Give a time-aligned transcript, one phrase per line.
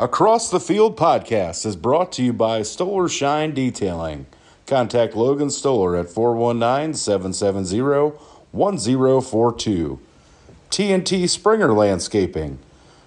[0.00, 4.24] Across the Field podcast is brought to you by Stoller Shine Detailing.
[4.66, 8.16] Contact Logan Stoller at 419 770
[8.50, 10.00] 1042.
[10.70, 12.58] TNT Springer Landscaping.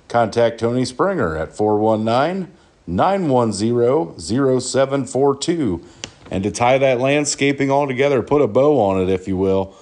[0.08, 2.54] Contact Tony Springer at 419
[2.86, 4.20] 910
[4.62, 5.84] 0742.
[6.30, 9.76] And to tie that landscaping all together, put a bow on it, if you will,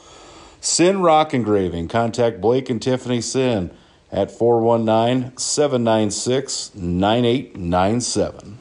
[0.61, 1.89] Sin Rock Engraving.
[1.89, 3.69] Contact Blake and Tiffany Sin
[4.11, 8.60] at 419 796 9897.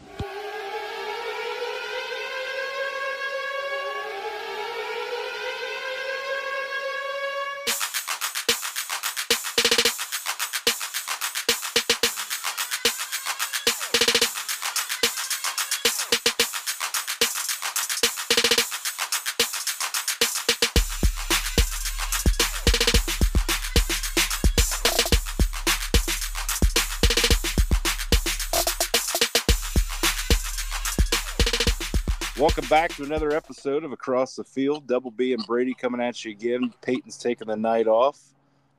[32.81, 34.87] Back to another episode of Across the Field.
[34.87, 36.73] Double B and Brady coming at you again.
[36.81, 38.19] Peyton's taking the night off.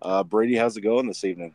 [0.01, 1.53] Uh, Brady, how's it going this evening?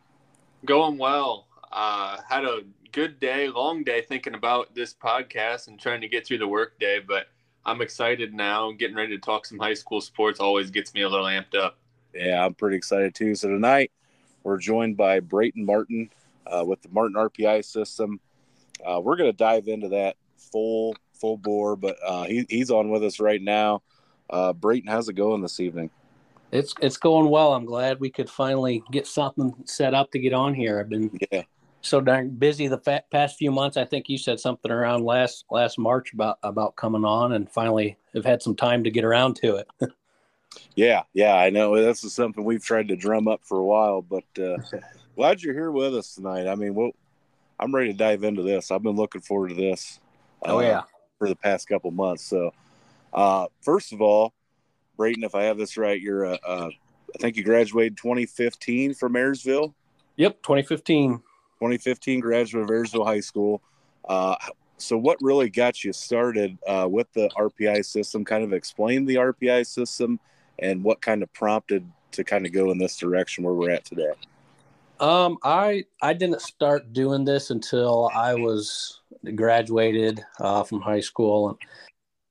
[0.63, 1.47] Going well.
[1.73, 2.61] Uh, had a
[2.93, 6.79] good day, long day thinking about this podcast and trying to get through the work
[6.79, 7.27] day, but
[7.65, 8.71] I'm excited now.
[8.71, 11.77] Getting ready to talk some high school sports always gets me a little amped up.
[12.13, 13.35] Yeah, I'm pretty excited too.
[13.35, 13.91] So tonight
[14.43, 16.09] we're joined by Brayton Martin
[16.45, 18.21] uh, with the Martin RPI system.
[18.85, 22.89] Uh, we're going to dive into that full full bore, but uh, he, he's on
[22.89, 23.81] with us right now.
[24.29, 25.89] Uh, Brayton, how's it going this evening?
[26.51, 27.53] It's it's going well.
[27.53, 30.79] I'm glad we could finally get something set up to get on here.
[30.79, 31.43] I've been Yeah,
[31.81, 33.77] so darn busy the fa- past few months.
[33.77, 37.97] I think you said something around last last March about about coming on, and finally
[38.13, 39.67] have had some time to get around to it.
[40.75, 41.35] yeah, yeah.
[41.35, 44.57] I know this is something we've tried to drum up for a while, but uh,
[45.15, 46.47] glad you're here with us tonight.
[46.47, 46.91] I mean, well,
[47.59, 48.71] I'm ready to dive into this.
[48.71, 49.99] I've been looking forward to this.
[50.43, 50.81] oh uh, yeah,
[51.17, 52.23] for the past couple months.
[52.23, 52.51] So,
[53.13, 54.33] uh, first of all,
[54.97, 56.69] Brayton, if I have this right, you're uh, uh,
[57.15, 59.73] I think you graduated 2015 from Marysville.
[60.15, 61.17] yep, 2015.
[61.59, 63.61] 2015 graduate of Marysville High School.
[64.07, 64.35] Uh,
[64.77, 68.23] so, what really got you started uh, with the RPI system?
[68.23, 70.19] Kind of explain the RPI system
[70.59, 73.85] and what kind of prompted to kind of go in this direction where we're at
[73.85, 74.13] today.
[74.99, 79.01] Um, I I didn't start doing this until I was
[79.35, 81.57] graduated uh, from high school, and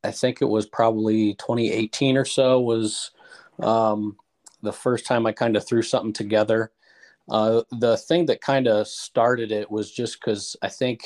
[0.03, 3.11] I think it was probably 2018 or so was
[3.61, 4.17] um,
[4.63, 6.73] the first time I kind of threw something together.
[7.29, 11.03] Uh, the thing that kind of started it was just because I think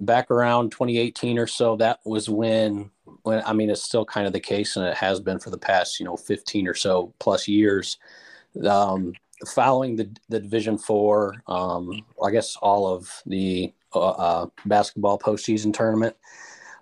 [0.00, 2.90] back around 2018 or so, that was when
[3.22, 5.58] when I mean it's still kind of the case, and it has been for the
[5.58, 7.98] past you know 15 or so plus years.
[8.64, 9.12] Um,
[9.46, 15.72] following the, the division four um, i guess all of the uh, uh, basketball postseason
[15.72, 16.16] tournament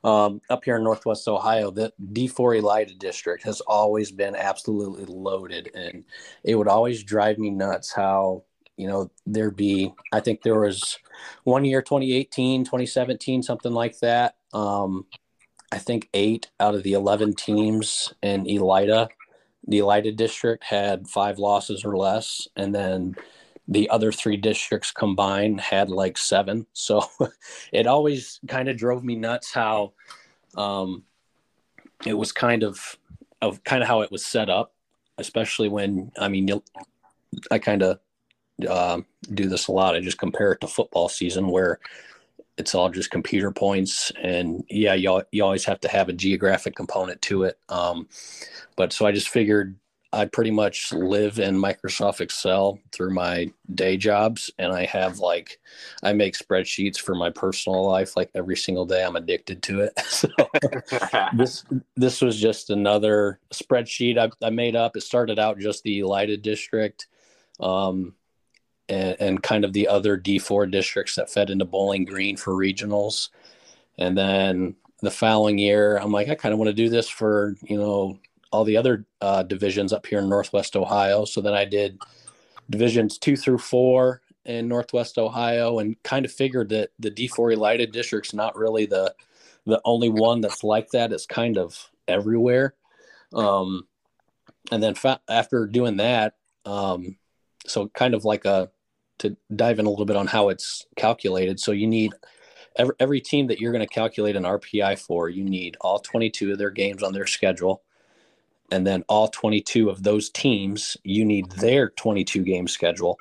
[0.04, 5.70] um, up here in northwest ohio the d4 elida district has always been absolutely loaded
[5.74, 6.04] and
[6.44, 8.42] it would always drive me nuts how
[8.76, 10.98] you know there'd be i think there was
[11.44, 15.06] one year 2018 2017 something like that um,
[15.72, 19.08] i think eight out of the 11 teams in elida
[19.66, 23.16] the Elida district had five losses or less, and then
[23.68, 26.66] the other three districts combined had like seven.
[26.72, 27.02] So
[27.72, 29.92] it always kind of drove me nuts how
[30.56, 31.02] um,
[32.04, 32.96] it was kind of
[33.42, 34.72] of kind of how it was set up,
[35.18, 36.48] especially when I mean
[37.50, 37.98] I kind of
[38.68, 39.00] uh,
[39.34, 39.94] do this a lot.
[39.94, 41.80] I just compare it to football season where
[42.58, 46.74] it's all just computer points and yeah you, you always have to have a geographic
[46.74, 48.08] component to it um,
[48.76, 49.76] but so i just figured
[50.12, 55.58] i pretty much live in microsoft excel through my day jobs and i have like
[56.02, 59.92] i make spreadsheets for my personal life like every single day i'm addicted to it.
[60.06, 60.28] So
[61.34, 61.64] this
[61.96, 64.96] this was just another spreadsheet I, I made up.
[64.96, 67.08] It started out just the elida district
[67.60, 68.14] um,
[68.88, 73.30] and, and kind of the other D4 districts that fed into Bowling Green for regionals.
[73.98, 77.56] And then the following year, I'm like, I kind of want to do this for,
[77.62, 78.18] you know,
[78.52, 81.24] all the other uh, divisions up here in Northwest Ohio.
[81.24, 82.00] So then I did
[82.70, 87.90] divisions two through four in Northwest Ohio and kind of figured that the D4 Elida
[87.90, 89.14] district's not really the,
[89.66, 91.12] the only one that's like that.
[91.12, 92.74] It's kind of everywhere.
[93.34, 93.86] Um,
[94.70, 96.34] and then fa- after doing that,
[96.64, 97.16] um,
[97.66, 98.70] so kind of like a
[99.18, 101.58] to dive in a little bit on how it's calculated.
[101.60, 102.12] So you need
[102.76, 106.52] every, every team that you're going to calculate an RPI for, you need all 22
[106.52, 107.82] of their games on their schedule.
[108.72, 113.18] And then all 22 of those teams, you need their 22 game schedule.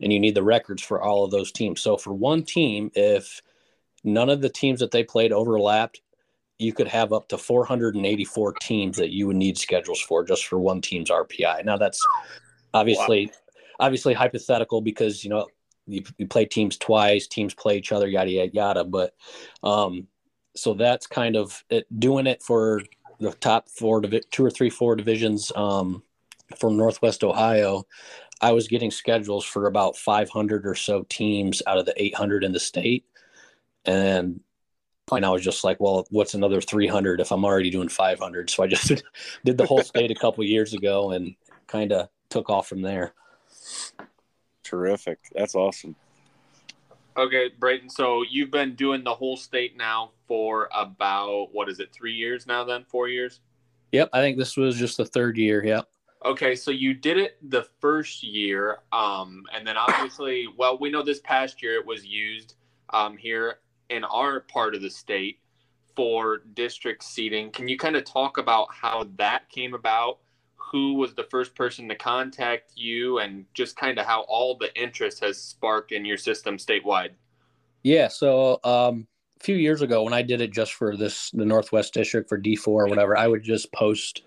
[0.00, 1.80] and you need the records for all of those teams.
[1.80, 3.42] So for one team, if
[4.04, 6.00] none of the teams that they played overlapped,
[6.58, 10.58] you could have up to 484 teams that you would need schedules for just for
[10.58, 11.64] one team's RPI.
[11.64, 12.04] Now that's
[12.74, 13.32] obviously wow.
[13.78, 15.46] Obviously hypothetical because you know
[15.86, 18.84] you, you, play teams twice, teams play each other, yada yada yada.
[18.84, 19.14] But
[19.62, 20.06] um,
[20.54, 22.82] so that's kind of it, doing it for
[23.20, 26.02] the top four, two or three, four divisions um,
[26.56, 27.84] from Northwest Ohio.
[28.40, 32.52] I was getting schedules for about 500 or so teams out of the 800 in
[32.52, 33.04] the state,
[33.84, 34.40] and
[35.10, 38.50] and I was just like, well, what's another 300 if I'm already doing 500?
[38.50, 39.02] So I just
[39.44, 41.34] did the whole state a couple years ago and
[41.66, 43.14] kind of took off from there.
[44.68, 45.18] Terrific.
[45.34, 45.96] That's awesome.
[47.16, 47.88] Okay, Brayton.
[47.88, 51.90] So you've been doing the whole state now for about what is it?
[51.90, 52.64] Three years now?
[52.64, 53.40] Then four years?
[53.92, 54.10] Yep.
[54.12, 55.64] I think this was just the third year.
[55.64, 55.88] Yep.
[56.26, 61.02] Okay, so you did it the first year, um, and then obviously, well, we know
[61.02, 62.56] this past year it was used
[62.90, 65.38] um, here in our part of the state
[65.94, 67.50] for district seating.
[67.52, 70.18] Can you kind of talk about how that came about?
[70.70, 74.74] Who was the first person to contact you, and just kind of how all the
[74.80, 77.10] interest has sparked in your system statewide?
[77.82, 79.06] Yeah, so um,
[79.40, 82.36] a few years ago, when I did it just for this the Northwest District for
[82.36, 84.22] D four or whatever, I would just post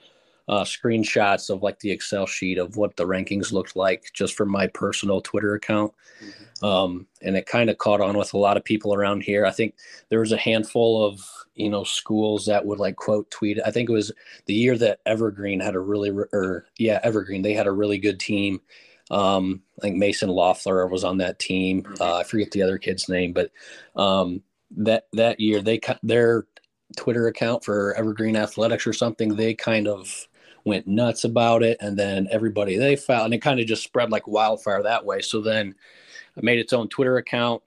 [0.47, 4.45] uh, screenshots of like the Excel sheet of what the rankings looked like just for
[4.45, 5.93] my personal Twitter account.
[6.23, 6.65] Mm-hmm.
[6.65, 9.45] Um, and it kind of caught on with a lot of people around here.
[9.45, 9.75] I think
[10.09, 11.21] there was a handful of,
[11.55, 13.59] you know, schools that would like quote tweet.
[13.65, 14.11] I think it was
[14.45, 18.19] the year that Evergreen had a really, or yeah, Evergreen, they had a really good
[18.19, 18.61] team.
[19.09, 21.83] Um, I think Mason Loeffler was on that team.
[21.83, 22.01] Mm-hmm.
[22.01, 23.51] Uh, I forget the other kid's name, but
[23.95, 24.41] um,
[24.77, 26.45] that that year they cut their
[26.95, 29.35] Twitter account for Evergreen Athletics or something.
[29.35, 30.27] They kind of
[30.65, 34.11] went nuts about it and then everybody they found and it kind of just spread
[34.11, 35.21] like wildfire that way.
[35.21, 35.75] So then
[36.37, 37.61] i made its own twitter account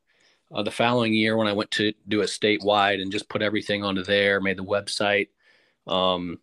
[0.54, 3.84] uh, the following year when i went to do it statewide and just put everything
[3.84, 5.28] onto there made the website.
[5.86, 6.38] Um,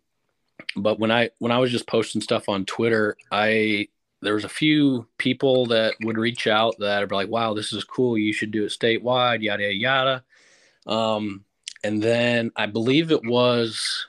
[0.76, 3.88] but when i when i was just posting stuff on twitter i
[4.20, 7.84] there was a few people that would reach out that are like wow this is
[7.84, 8.16] cool.
[8.16, 10.24] You should do it statewide yada yada.
[10.86, 11.44] Um,
[11.84, 14.06] and then i believe it was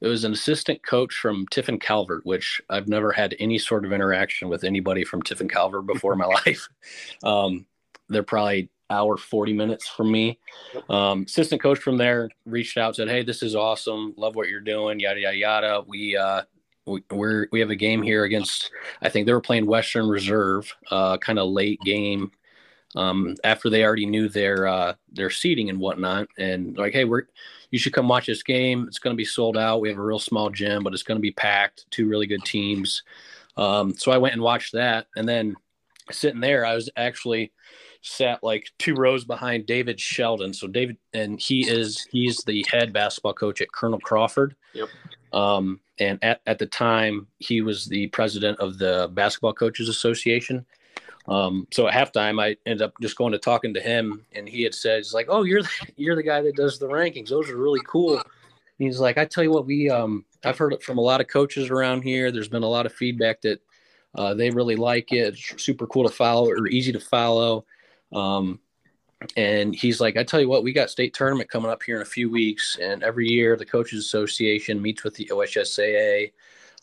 [0.00, 3.92] it was an assistant coach from Tiffin Calvert, which I've never had any sort of
[3.92, 6.68] interaction with anybody from Tiffin Calvert before in my life.
[7.22, 7.66] Um,
[8.08, 10.38] they're probably hour 40 minutes from me.
[10.88, 14.14] Um, assistant coach from there reached out, said, Hey, this is awesome.
[14.16, 15.00] Love what you're doing.
[15.00, 15.84] Yada, yada, yada.
[15.86, 16.42] We, uh,
[16.86, 18.70] we, we're, we have a game here against,
[19.02, 22.30] I think they were playing Western Reserve, uh, kind of late game
[22.96, 27.24] um, after they already knew their uh, their seating and whatnot, and like, hey, we're
[27.70, 28.86] you should come watch this game.
[28.88, 29.80] It's going to be sold out.
[29.80, 31.86] We have a real small gym, but it's going to be packed.
[31.90, 33.02] Two really good teams.
[33.56, 35.56] Um, so I went and watched that, and then
[36.10, 37.52] sitting there, I was actually
[38.02, 40.54] sat like two rows behind David Sheldon.
[40.54, 44.56] So David, and he is he's the head basketball coach at Colonel Crawford.
[44.74, 44.88] Yep.
[45.32, 50.64] Um, and at, at the time, he was the president of the Basketball Coaches Association.
[51.28, 54.62] Um, so at halftime, I ended up just going to talking to him, and he
[54.62, 57.28] had said, "He's like, oh, you're the, you're the guy that does the rankings.
[57.28, 58.22] Those are really cool."
[58.78, 61.28] he's like, "I tell you what, we um, I've heard it from a lot of
[61.28, 62.30] coaches around here.
[62.30, 63.60] There's been a lot of feedback that
[64.14, 65.34] uh, they really like it.
[65.34, 67.64] It's super cool to follow or easy to follow."
[68.12, 68.60] Um,
[69.36, 72.02] and he's like, "I tell you what, we got state tournament coming up here in
[72.02, 76.32] a few weeks, and every year the coaches association meets with the OHSAA."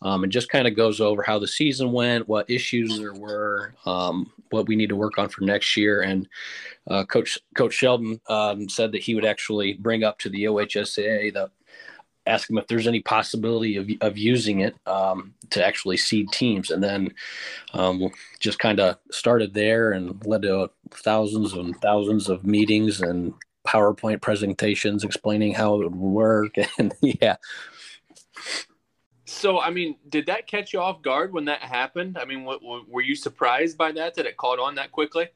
[0.03, 3.73] Um, and just kind of goes over how the season went, what issues there were,
[3.85, 6.01] um, what we need to work on for next year.
[6.01, 6.27] And
[6.87, 11.33] uh, Coach Coach Sheldon um, said that he would actually bring up to the OHSA
[11.33, 11.49] the
[12.25, 16.71] ask him if there's any possibility of, of using it um, to actually seed teams.
[16.71, 17.13] And then
[17.73, 23.33] um, just kind of started there and led to thousands and thousands of meetings and
[23.67, 26.55] PowerPoint presentations explaining how it would work.
[26.77, 27.37] And yeah,
[29.43, 32.17] so, I mean, did that catch you off guard when that happened?
[32.17, 34.15] I mean, what, were you surprised by that?
[34.15, 35.27] That it caught on that quickly?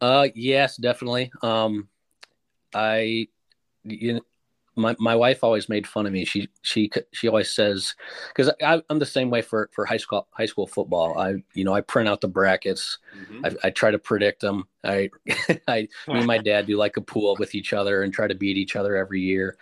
[0.00, 1.32] Uh, yes, definitely.
[1.42, 1.88] Um,
[2.72, 3.26] I,
[3.82, 4.20] you know,
[4.76, 6.24] my my wife always made fun of me.
[6.24, 7.92] She she she always says
[8.28, 11.18] because I'm the same way for for high school high school football.
[11.18, 12.98] I you know I print out the brackets.
[13.18, 13.46] Mm-hmm.
[13.46, 14.68] I, I, try to predict them.
[14.84, 15.10] I
[15.68, 18.34] I me and my dad do like a pool with each other and try to
[18.34, 19.58] beat each other every year.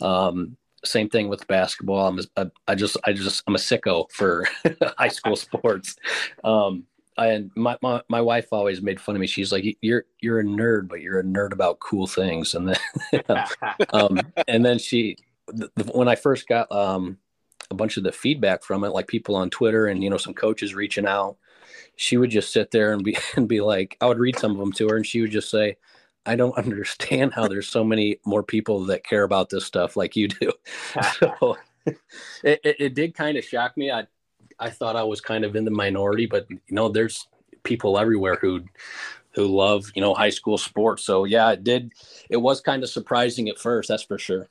[0.00, 2.06] Um, same thing with basketball.
[2.06, 4.46] I'm a, I just I just I'm a sicko for
[4.98, 5.96] high school sports.
[6.42, 6.86] Um,
[7.16, 9.26] and my, my my wife always made fun of me.
[9.26, 13.44] She's like, "You're you're a nerd, but you're a nerd about cool things." And then,
[13.92, 15.16] um, and then she,
[15.92, 17.18] when I first got um,
[17.70, 20.34] a bunch of the feedback from it, like people on Twitter and you know some
[20.34, 21.36] coaches reaching out,
[21.96, 24.58] she would just sit there and be and be like, I would read some of
[24.58, 25.76] them to her, and she would just say,
[26.26, 30.16] "I don't understand how there's so many more people that care about this stuff like
[30.16, 30.52] you do."
[31.18, 33.90] so it, it, it did kind of shock me.
[33.90, 34.06] I
[34.58, 37.26] I thought I was kind of in the minority, but you know, there's
[37.62, 38.62] people everywhere who
[39.34, 41.04] who love you know high school sports.
[41.04, 41.92] So yeah, it did.
[42.30, 44.48] It was kind of surprising at first, that's for sure.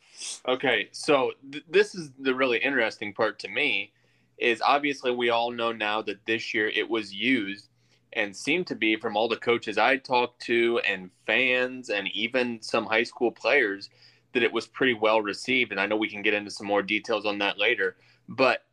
[0.47, 3.91] Okay, so th- this is the really interesting part to me.
[4.37, 7.69] Is obviously we all know now that this year it was used
[8.15, 12.61] and seemed to be from all the coaches I talked to and fans and even
[12.61, 13.89] some high school players
[14.33, 15.71] that it was pretty well received.
[15.71, 18.63] And I know we can get into some more details on that later, but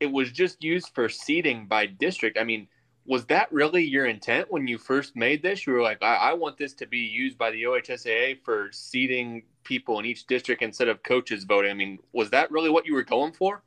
[0.00, 2.38] it was just used for seating by district.
[2.38, 2.66] I mean,
[3.04, 5.66] was that really your intent when you first made this?
[5.66, 9.42] You were like, I, I want this to be used by the OHSAA for seating
[9.64, 11.70] people in each district instead of coaches voting.
[11.70, 13.62] I mean, was that really what you were going for?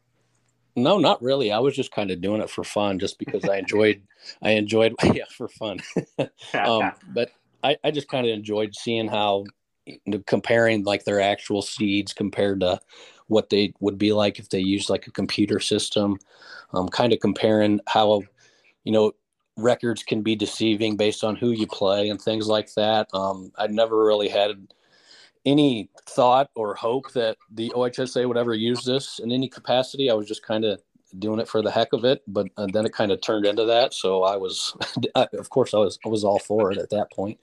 [0.75, 1.51] No, not really.
[1.51, 4.01] I was just kind of doing it for fun, just because I enjoyed.
[4.41, 5.79] I enjoyed, yeah, for fun.
[6.53, 7.31] um, but
[7.63, 9.45] I, I just kind of enjoyed seeing how
[10.25, 12.79] comparing like their actual seeds compared to
[13.27, 16.17] what they would be like if they used like a computer system.
[16.73, 18.23] Um, kind of comparing how,
[18.83, 19.13] you know,
[19.57, 23.07] records can be deceiving based on who you play and things like that.
[23.13, 24.67] Um, I never really had
[25.45, 30.09] any thought or hope that the OHSA would ever use this in any capacity.
[30.09, 30.81] I was just kind of
[31.19, 33.65] doing it for the heck of it, but uh, then it kind of turned into
[33.65, 33.93] that.
[33.93, 34.75] So I was,
[35.15, 37.39] of course, I was I was all for it at that point.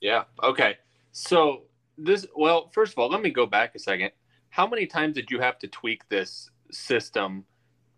[0.00, 0.24] Yeah.
[0.42, 0.76] Okay.
[1.12, 1.62] So
[1.98, 4.10] this, well, first of all, let me go back a second.
[4.50, 7.44] How many times did you have to tweak this system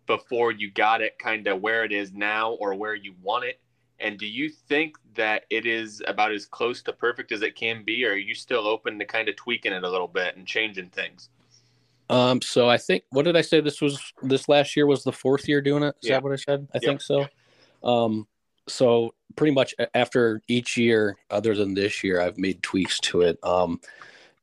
[0.05, 3.59] before you got it kind of where it is now or where you want it?
[3.99, 7.83] And do you think that it is about as close to perfect as it can
[7.83, 10.45] be, or are you still open to kind of tweaking it a little bit and
[10.45, 11.29] changing things?
[12.09, 13.59] Um, so I think what did I say?
[13.59, 15.95] This was this last year was the fourth year doing it.
[16.01, 16.15] Is yeah.
[16.15, 16.67] that what I said?
[16.73, 16.87] I yeah.
[16.87, 17.27] think so.
[17.83, 18.27] Um,
[18.67, 23.39] so pretty much after each year, other than this year, I've made tweaks to it.
[23.43, 23.81] Um,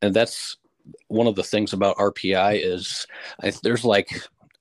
[0.03, 0.59] and that's
[1.09, 3.07] one of the things about RPI is
[3.43, 4.11] I, there's like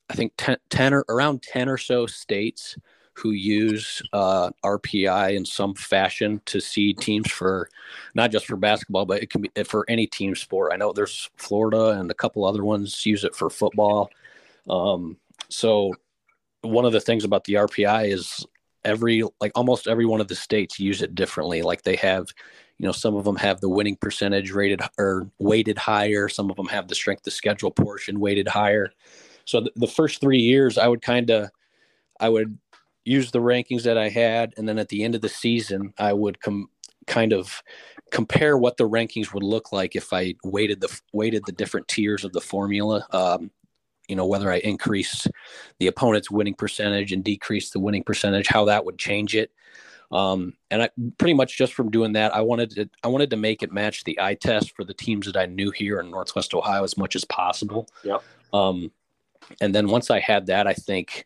[0.10, 2.78] I think 10, 10 or around 10 or so states
[3.15, 7.70] who use uh, RPI in some fashion to seed teams for
[8.15, 10.72] not just for basketball, but it can be for any team sport.
[10.74, 14.10] I know there's Florida and a couple other ones use it for football.
[14.70, 15.17] Um,
[15.50, 15.93] so
[16.62, 18.46] one of the things about the RPI is
[18.86, 21.62] every like almost every one of the states use it differently.
[21.62, 22.27] Like they have,
[22.77, 26.27] you know, some of them have the winning percentage rated or weighted higher.
[26.27, 28.91] Some of them have the strength of schedule portion weighted higher.
[29.46, 31.50] So the first three years, I would kind of,
[32.20, 32.58] I would
[33.05, 36.13] use the rankings that I had, and then at the end of the season, I
[36.13, 36.69] would come
[37.05, 37.62] kind of
[38.12, 42.24] compare what the rankings would look like if I weighted the weighted the different tiers
[42.24, 43.05] of the formula.
[43.12, 43.51] Um,
[44.07, 45.27] you know whether I increase
[45.79, 49.51] the opponent's winning percentage and decrease the winning percentage, how that would change it.
[50.12, 53.38] Um, and I pretty much just from doing that, I wanted to I wanted to
[53.38, 56.53] make it match the eye test for the teams that I knew here in Northwest
[56.53, 57.88] Ohio as much as possible.
[58.03, 58.24] Yep.
[58.53, 58.91] Um,
[59.60, 61.25] and then once I had that, I think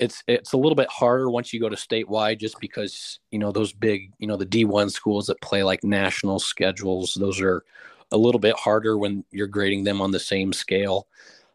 [0.00, 3.52] it's it's a little bit harder once you go to statewide just because you know
[3.52, 7.62] those big you know the D1 schools that play like national schedules those are
[8.10, 11.06] a little bit harder when you're grading them on the same scale.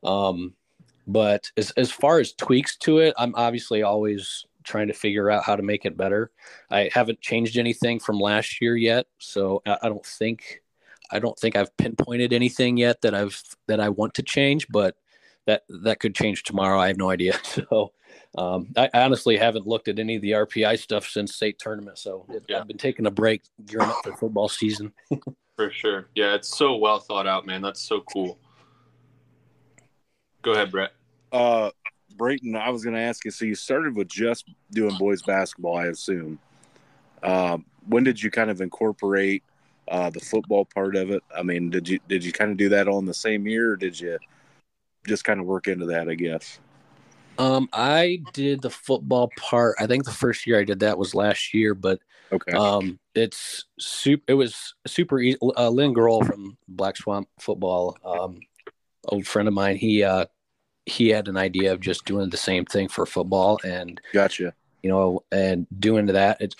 [0.04, 0.54] Um,
[1.08, 5.44] but as as far as tweaks to it I'm obviously always trying to figure out
[5.44, 6.32] how to make it better.
[6.72, 10.62] I haven't changed anything from last year yet so I, I don't think
[11.12, 14.96] I don't think I've pinpointed anything yet that I've that I want to change but
[15.48, 16.80] that that could change tomorrow.
[16.80, 17.40] I have no idea.
[17.44, 17.92] So
[18.38, 22.26] um, I honestly haven't looked at any of the RPI stuff since state tournament, so
[22.30, 22.60] it, yeah.
[22.60, 24.92] I've been taking a break gearing up for football season.
[25.56, 27.62] for sure, yeah, it's so well thought out, man.
[27.62, 28.38] That's so cool.
[30.42, 30.92] Go ahead, Brett.
[31.32, 31.72] Uh,
[32.18, 33.32] Brayton, I was going to ask you.
[33.32, 36.40] So you started with just doing boys basketball, I assume.
[37.24, 39.44] Um, when did you kind of incorporate
[39.88, 41.24] uh, the football part of it?
[41.36, 43.72] I mean, did you did you kind of do that all in the same year,
[43.72, 44.18] or did you
[45.08, 46.10] just kind of work into that?
[46.10, 46.60] I guess.
[47.38, 49.76] Um, I did the football part.
[49.80, 52.00] I think the first year I did that was last year, but
[52.32, 52.54] okay.
[52.54, 54.24] Um, it's super.
[54.28, 55.38] It was super easy.
[55.42, 58.40] Uh, Lynn Grohl from Black Swamp Football, um,
[59.08, 59.76] old friend of mine.
[59.76, 60.26] He uh,
[60.86, 64.54] he had an idea of just doing the same thing for football, and gotcha
[64.86, 66.38] you know, and doing that.
[66.40, 66.56] It's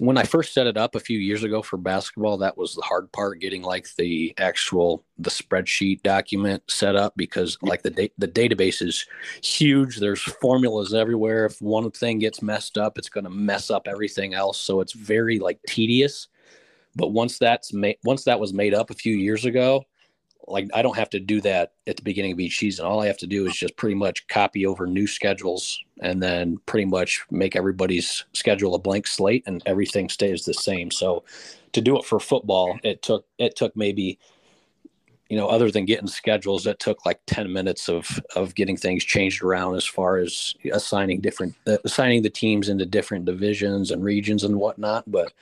[0.00, 2.36] when I first set it up a few years ago for basketball.
[2.38, 7.56] That was the hard part, getting like the actual the spreadsheet document set up because
[7.62, 9.06] like the da- the database is
[9.44, 9.98] huge.
[9.98, 11.46] There's formulas everywhere.
[11.46, 14.60] If one thing gets messed up, it's going to mess up everything else.
[14.60, 16.26] So it's very like tedious.
[16.96, 19.84] But once that's made, once that was made up a few years ago,
[20.50, 22.84] like I don't have to do that at the beginning of each season.
[22.84, 26.58] All I have to do is just pretty much copy over new schedules and then
[26.66, 30.90] pretty much make everybody's schedule a blank slate and everything stays the same.
[30.90, 31.24] So
[31.72, 34.18] to do it for football, it took it took maybe
[35.30, 39.04] you know, other than getting schedules, that took like 10 minutes of of getting things
[39.04, 44.02] changed around as far as assigning different uh, assigning the teams into different divisions and
[44.02, 45.08] regions and whatnot.
[45.08, 45.32] But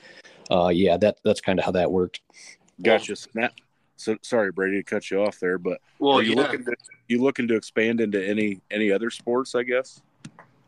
[0.50, 2.20] uh, yeah, that that's kind of how that worked.
[2.82, 3.16] Gotcha.
[3.16, 3.54] Snap.
[3.98, 6.42] So sorry, Brady, to cut you off there, but Well, are you yeah.
[6.42, 6.76] looking to
[7.08, 9.54] you looking to expand into any any other sports?
[9.54, 10.00] I guess.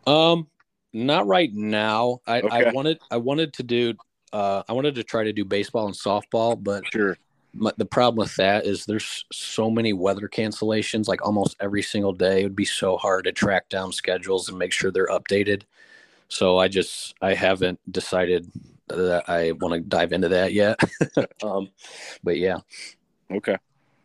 [0.06, 0.48] Um,
[0.92, 2.20] not right now.
[2.26, 2.68] I, Okay.
[2.68, 3.94] I wanted I wanted to do
[4.32, 7.16] uh I wanted to try to do baseball and softball, but Sure.
[7.54, 12.12] my, the problem with that is there's so many weather cancellations like almost every single
[12.12, 15.62] day it would be so hard to track down schedules and make sure they're updated
[16.28, 18.48] so i just i haven't decided
[18.86, 20.78] that i want to dive into that yet
[21.42, 21.68] um
[22.22, 22.58] but yeah
[23.30, 23.56] Okay.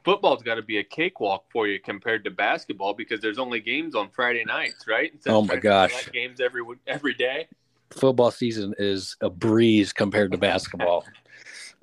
[0.03, 3.95] football's got to be a cakewalk for you compared to basketball because there's only games
[3.95, 5.11] on Friday nights, right?
[5.13, 6.07] Instead Oh my gosh.
[6.11, 7.47] games every every day.
[7.91, 11.05] football season is a breeze compared to basketball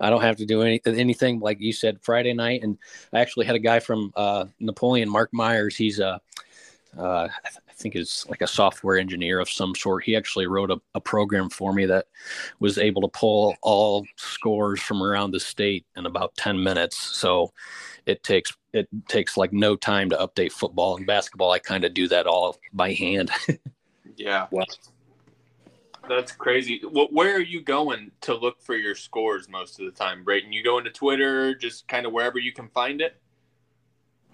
[0.00, 2.76] i don't have to do any, anything like you said friday night and
[3.12, 6.20] i actually had a guy from uh, napoleon mark myers he's a
[6.99, 7.28] uh,
[7.73, 10.05] I think is like a software engineer of some sort.
[10.05, 12.07] He actually wrote a, a program for me that
[12.61, 16.99] was able to pull all scores from around the state in about 10 minutes.
[16.99, 17.50] So
[18.05, 21.50] it takes it takes like no time to update football and basketball.
[21.50, 23.31] I kind of do that all by hand.
[24.19, 24.47] Yeah.
[24.50, 24.64] Wow.
[26.07, 26.81] That's crazy.
[26.81, 30.52] Wh- Where are you going to look for your scores most of the time, Brayton?
[30.52, 33.17] You go into Twitter, just kind of wherever you can find it?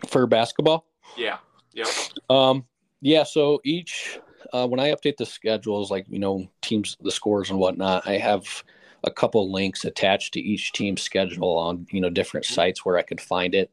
[0.09, 0.85] For basketball,
[1.17, 1.39] Yeah.
[1.75, 1.87] Yep.
[2.29, 2.65] Um,
[3.01, 3.23] yeah.
[3.23, 4.19] So each
[4.53, 8.19] uh, when I update the schedules, like you know teams, the scores and whatnot, I
[8.19, 8.65] have
[9.05, 13.03] a couple links attached to each team's schedule on you know different sites where I
[13.03, 13.71] could find it.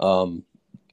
[0.00, 0.44] Um,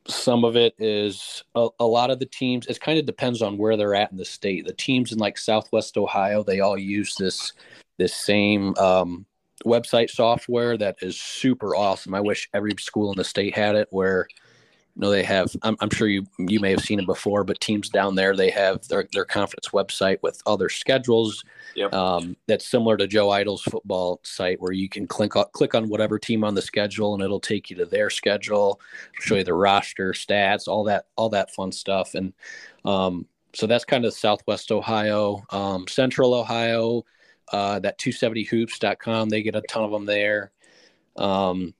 [0.07, 2.65] some of it is a, a lot of the teams.
[2.67, 4.65] It kind of depends on where they're at in the state.
[4.65, 7.53] The teams in like Southwest Ohio, they all use this
[7.97, 9.25] this same um,
[9.65, 12.15] website software that is super awesome.
[12.15, 13.87] I wish every school in the state had it.
[13.91, 14.27] Where
[14.99, 17.89] know they have I'm, I'm sure you you may have seen it before but teams
[17.89, 21.43] down there they have their, their conference website with other schedules
[21.75, 21.93] Yep.
[21.93, 25.87] um, that's similar to joe eitel's football site where you can click on, click on
[25.87, 28.79] whatever team on the schedule and it'll take you to their schedule
[29.19, 32.33] show you the roster stats all that all that fun stuff and
[32.85, 37.05] um, so that's kind of southwest ohio um, central ohio
[37.51, 40.51] uh, that 270hoops.com they get a ton of them there
[41.15, 41.73] um,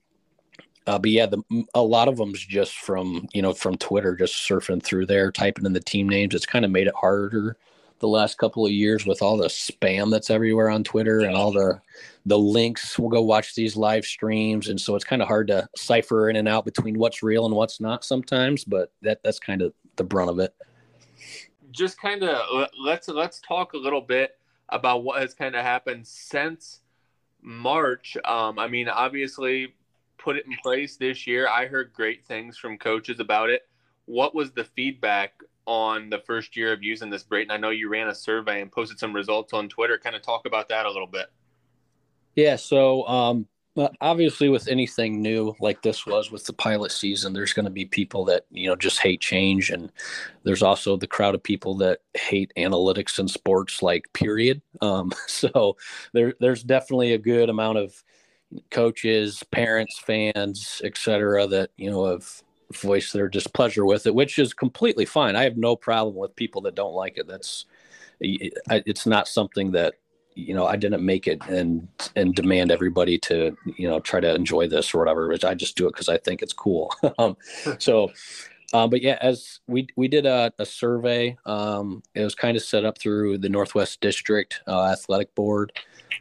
[0.90, 1.40] uh, but yeah, the,
[1.72, 5.64] a lot of them's just from you know from Twitter, just surfing through there, typing
[5.64, 6.34] in the team names.
[6.34, 7.56] It's kind of made it harder
[8.00, 11.52] the last couple of years with all the spam that's everywhere on Twitter and all
[11.52, 11.80] the
[12.26, 12.98] the links.
[12.98, 16.34] We'll go watch these live streams, and so it's kind of hard to cipher in
[16.34, 18.64] and out between what's real and what's not sometimes.
[18.64, 20.52] But that that's kind of the brunt of it.
[21.70, 24.38] just kind of let's let's talk a little bit
[24.70, 26.80] about what has kind of happened since
[27.42, 28.16] March.
[28.24, 29.74] Um, I mean, obviously,
[30.20, 31.48] put it in place this year.
[31.48, 33.62] I heard great things from coaches about it.
[34.06, 35.34] What was the feedback
[35.66, 37.50] on the first year of using this, Brayton?
[37.50, 39.98] I know you ran a survey and posted some results on Twitter.
[39.98, 41.26] Kind of talk about that a little bit.
[42.34, 42.56] Yeah.
[42.56, 43.46] So, um,
[44.00, 47.84] obviously, with anything new like this was with the pilot season, there's going to be
[47.84, 49.92] people that you know just hate change, and
[50.44, 54.60] there's also the crowd of people that hate analytics in sports, like period.
[54.80, 55.76] Um, so
[56.12, 58.02] there, there's definitely a good amount of
[58.70, 64.54] coaches, parents, fans, etc., that you know have voiced their displeasure with it, which is
[64.54, 65.36] completely fine.
[65.36, 67.26] I have no problem with people that don't like it.
[67.26, 67.66] That's
[68.20, 69.94] it's not something that
[70.34, 74.34] you know I didn't make it and and demand everybody to you know try to
[74.34, 75.28] enjoy this or whatever.
[75.28, 76.92] Which I just do it because I think it's cool.
[77.18, 77.36] um,
[77.78, 78.12] so.
[78.72, 82.62] Um, but yeah, as we we did a, a survey, um, it was kind of
[82.62, 85.72] set up through the Northwest District uh, Athletic Board,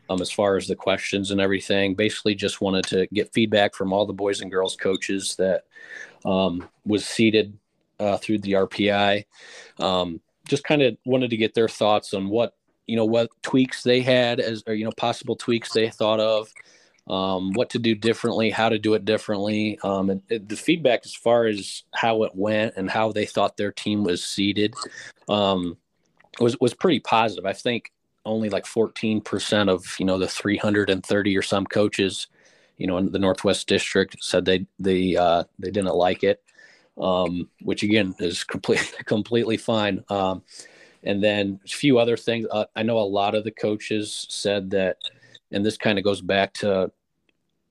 [0.09, 1.95] um, as far as the questions and everything.
[1.95, 5.63] Basically, just wanted to get feedback from all the boys and girls coaches that
[6.25, 7.57] um, was seated
[7.99, 9.25] uh, through the RPI.
[9.79, 12.55] Um, just kind of wanted to get their thoughts on what
[12.87, 16.51] you know what tweaks they had as or you know possible tweaks they thought of.
[17.07, 19.79] Um, what to do differently, how to do it differently.
[19.81, 23.57] Um, and, and the feedback as far as how it went and how they thought
[23.57, 24.75] their team was seated
[25.27, 25.75] um,
[26.39, 27.45] was was pretty positive.
[27.45, 27.91] I think
[28.29, 32.27] only like 14% of you know the 330 or some coaches
[32.77, 36.41] you know in the northwest district said they they uh they didn't like it
[36.97, 40.43] um which again is completely completely fine um
[41.03, 44.69] and then a few other things uh, i know a lot of the coaches said
[44.69, 44.97] that
[45.51, 46.91] and this kind of goes back to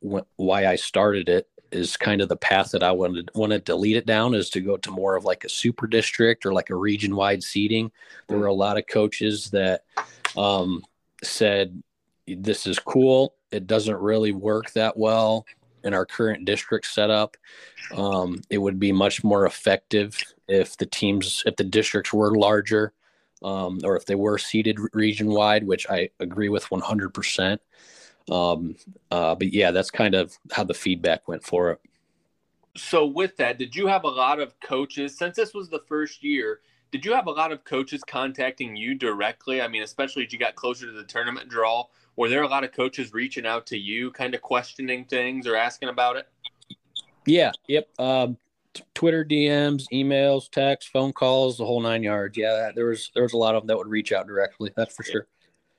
[0.06, 3.76] wh- why i started it is kind of the path that I wanted wanted to
[3.76, 6.70] lead it down is to go to more of like a super district or like
[6.70, 7.90] a region wide seating.
[8.26, 9.82] There were a lot of coaches that
[10.38, 10.82] um,
[11.22, 11.82] said
[12.26, 13.34] this is cool.
[13.50, 15.44] It doesn't really work that well
[15.84, 17.36] in our current district setup.
[17.96, 22.92] Um, it would be much more effective if the teams, if the districts were larger,
[23.42, 27.58] um, or if they were seated region wide, which I agree with 100%.
[28.30, 28.76] Um,
[29.10, 31.80] uh, but yeah, that's kind of how the feedback went for it.
[32.76, 36.22] So, with that, did you have a lot of coaches, since this was the first
[36.22, 39.60] year, did you have a lot of coaches contacting you directly?
[39.60, 42.64] I mean, especially as you got closer to the tournament draw, were there a lot
[42.64, 46.28] of coaches reaching out to you, kind of questioning things or asking about it?
[47.26, 47.52] Yeah.
[47.68, 47.88] Yep.
[47.98, 48.38] Um,
[48.94, 52.36] Twitter DMs, emails, texts, phone calls, the whole nine yards.
[52.36, 54.72] Yeah, there was there was a lot of them that would reach out directly.
[54.76, 55.26] That's for sure.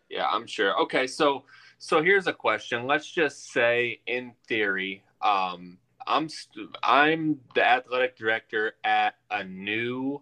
[0.09, 0.79] Yeah, I'm sure.
[0.81, 1.43] Okay, so
[1.77, 2.87] so here's a question.
[2.87, 10.21] Let's just say, in theory, um, I'm st- I'm the athletic director at a new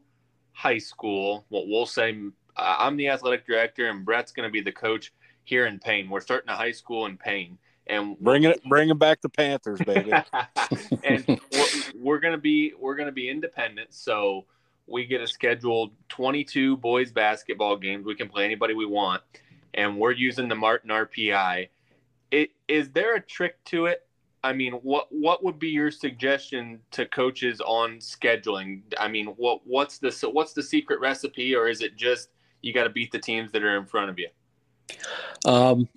[0.57, 1.45] high school.
[1.49, 2.17] What we'll say,
[2.55, 6.09] uh, I'm the athletic director, and Brett's going to be the coach here in Payne.
[6.09, 10.11] We're starting a high school in Payne, and bringing it, bringing back the Panthers, baby.
[11.03, 14.45] and we're, we're gonna be we're gonna be independent, so
[14.87, 18.05] we get a scheduled 22 boys basketball games.
[18.05, 19.21] We can play anybody we want
[19.77, 21.69] and we're using the Martin RPI.
[22.31, 24.05] It, is there a trick to it?
[24.43, 28.81] I mean, what what would be your suggestion to coaches on scheduling?
[28.97, 32.29] I mean, what what's the what's the secret recipe, or is it just
[32.61, 34.29] you got to beat the teams that are in front of you?
[35.45, 35.87] Um,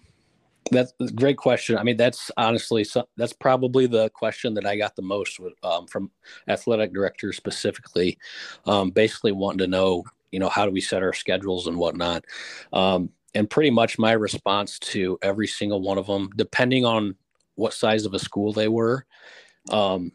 [0.71, 1.77] that's a great question.
[1.77, 6.11] I mean, that's honestly that's probably the question that I got the most um, from
[6.49, 8.19] athletic directors specifically,
[8.67, 12.25] um, basically wanting to know, you know, how do we set our schedules and whatnot.
[12.73, 17.15] Um, and pretty much my response to every single one of them, depending on
[17.61, 19.05] what size of a school they were,
[19.71, 20.13] um,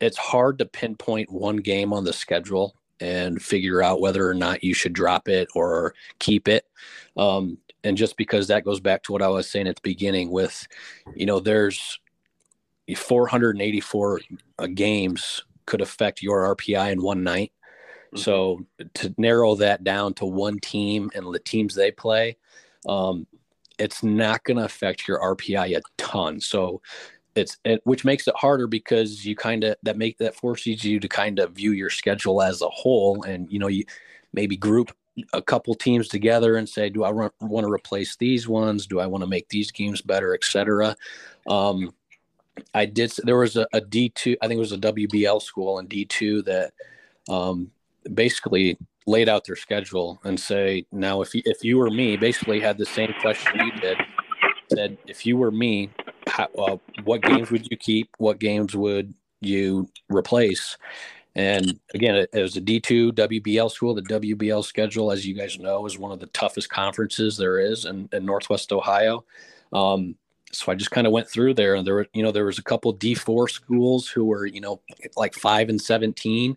[0.00, 4.62] it's hard to pinpoint one game on the schedule and figure out whether or not
[4.62, 6.64] you should drop it or keep it.
[7.16, 10.30] Um, and just because that goes back to what I was saying at the beginning
[10.30, 10.66] with,
[11.14, 11.98] you know, there's
[12.96, 14.20] 484
[14.58, 17.52] uh, games could affect your RPI in one night.
[18.14, 18.18] Mm-hmm.
[18.18, 22.36] So to narrow that down to one team and the teams they play,
[22.88, 23.26] um,
[23.78, 26.40] it's not going to affect your RPI a ton.
[26.40, 26.80] So
[27.34, 31.00] it's it, which makes it harder because you kind of that make that forces you
[31.00, 33.84] to kind of view your schedule as a whole, and you know you
[34.32, 34.92] maybe group
[35.32, 38.86] a couple teams together and say, do I want to replace these ones?
[38.86, 40.96] Do I want to make these games better, etc.
[41.48, 41.92] Um,
[42.74, 43.12] I did.
[43.22, 44.36] There was a a D two.
[44.42, 46.72] I think it was a WBL school in D two that
[47.28, 47.70] um,
[48.12, 48.76] basically
[49.08, 52.78] laid out their schedule and say, now if you, if you were me, basically had
[52.78, 53.98] the same question you did,
[54.72, 55.90] said if you were me,
[56.26, 58.10] how, uh, what games would you keep?
[58.18, 60.76] What games would you replace?
[61.34, 63.94] And again, it, it was a D2 WBL school.
[63.94, 67.86] The WBL schedule, as you guys know, is one of the toughest conferences there is
[67.86, 69.24] in, in Northwest Ohio.
[69.72, 70.16] Um,
[70.52, 72.58] so I just kind of went through there, and there were, you know, there was
[72.58, 74.80] a couple D4 schools who were, you know,
[75.16, 76.56] like five and seventeen,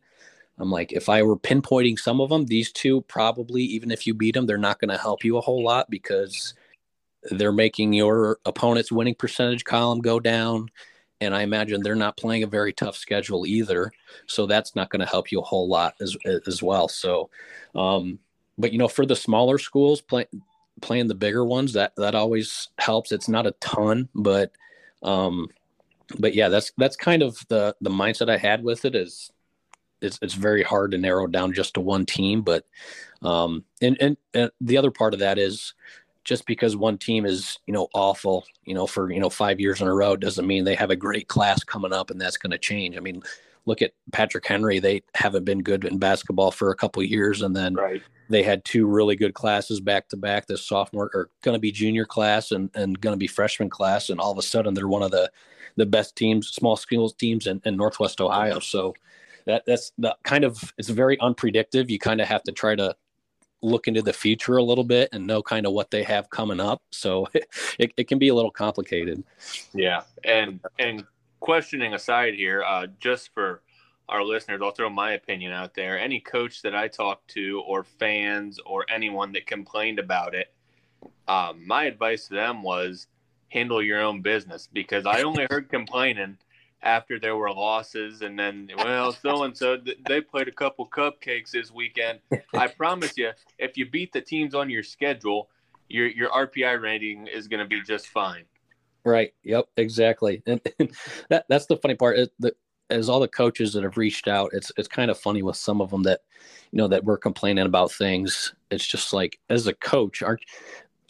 [0.61, 4.13] I'm like, if I were pinpointing some of them, these two probably, even if you
[4.13, 6.53] beat them, they're not going to help you a whole lot because
[7.31, 10.69] they're making your opponent's winning percentage column go down.
[11.19, 13.91] And I imagine they're not playing a very tough schedule either.
[14.27, 16.15] So that's not going to help you a whole lot as,
[16.47, 16.87] as well.
[16.87, 17.29] So,
[17.75, 18.19] um,
[18.57, 20.25] but you know, for the smaller schools, play,
[20.81, 23.11] playing the bigger ones, that, that always helps.
[23.11, 24.51] It's not a ton, but,
[25.03, 25.47] um,
[26.19, 29.31] but yeah, that's, that's kind of the, the mindset I had with it is
[30.01, 32.41] it's it's very hard to narrow down just to one team.
[32.41, 32.65] But
[33.21, 35.73] um, and, and and the other part of that is
[36.23, 39.81] just because one team is you know awful, you know for you know five years
[39.81, 42.51] in a row doesn't mean they have a great class coming up and that's going
[42.51, 42.97] to change.
[42.97, 43.23] I mean,
[43.65, 47.55] look at Patrick Henry; they haven't been good in basketball for a couple years, and
[47.55, 48.01] then right.
[48.29, 50.47] they had two really good classes back to back.
[50.47, 54.09] This sophomore or going to be junior class and and going to be freshman class,
[54.09, 55.31] and all of a sudden they're one of the
[55.75, 58.59] the best teams, small schools teams in, in Northwest Ohio.
[58.59, 58.93] So
[59.45, 61.91] that that's the kind of it's very unpredictable.
[61.91, 62.95] You kind of have to try to
[63.61, 66.59] look into the future a little bit and know kind of what they have coming
[66.59, 66.81] up.
[66.91, 69.23] So it, it can be a little complicated.
[69.73, 70.01] Yeah.
[70.23, 71.05] And, and
[71.39, 73.61] questioning aside here, uh, just for
[74.09, 75.97] our listeners, I'll throw my opinion out there.
[75.97, 80.53] Any coach that I talked to or fans or anyone that complained about it,
[81.27, 83.07] um, my advice to them was
[83.49, 86.37] handle your own business because I only heard complaining
[86.83, 91.51] after there were losses and then well so and so they played a couple cupcakes
[91.51, 92.19] this weekend
[92.55, 95.49] i promise you if you beat the teams on your schedule
[95.89, 98.45] your your rpi rating is going to be just fine
[99.03, 99.33] Right.
[99.43, 99.65] Yep.
[99.77, 100.43] Exactly.
[100.45, 100.91] And, and
[101.29, 102.17] that that's the funny part.
[102.39, 102.53] The,
[102.89, 105.81] as all the coaches that have reached out, it's it's kind of funny with some
[105.81, 106.21] of them that,
[106.71, 108.53] you know, that we're complaining about things.
[108.69, 110.21] It's just like as a coach,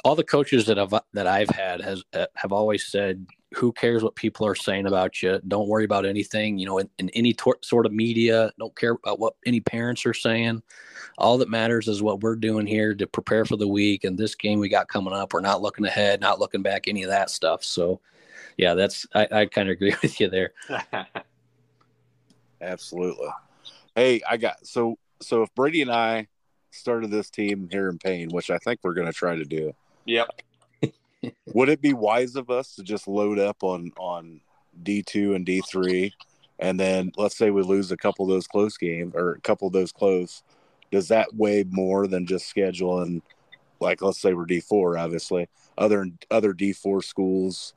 [0.05, 4.03] all the coaches that have that I've had has uh, have always said, "Who cares
[4.03, 5.39] what people are saying about you?
[5.47, 6.57] Don't worry about anything.
[6.57, 10.05] You know, in, in any tor- sort of media, don't care about what any parents
[10.05, 10.61] are saying.
[11.17, 14.35] All that matters is what we're doing here to prepare for the week and this
[14.35, 15.33] game we got coming up.
[15.33, 17.63] We're not looking ahead, not looking back, any of that stuff.
[17.63, 17.99] So,
[18.57, 20.53] yeah, that's I, I kind of agree with you there.
[22.61, 23.29] Absolutely.
[23.95, 26.27] Hey, I got so so if Brady and I
[26.71, 29.73] started this team here in Payne, which I think we're going to try to do.
[30.05, 30.41] Yep.
[31.53, 34.41] Would it be wise of us to just load up on on
[34.83, 36.13] D two and D three,
[36.59, 39.67] and then let's say we lose a couple of those close games or a couple
[39.67, 40.43] of those close?
[40.91, 43.21] Does that weigh more than just scheduling?
[43.79, 47.73] Like let's say we're D four, obviously other other D four schools,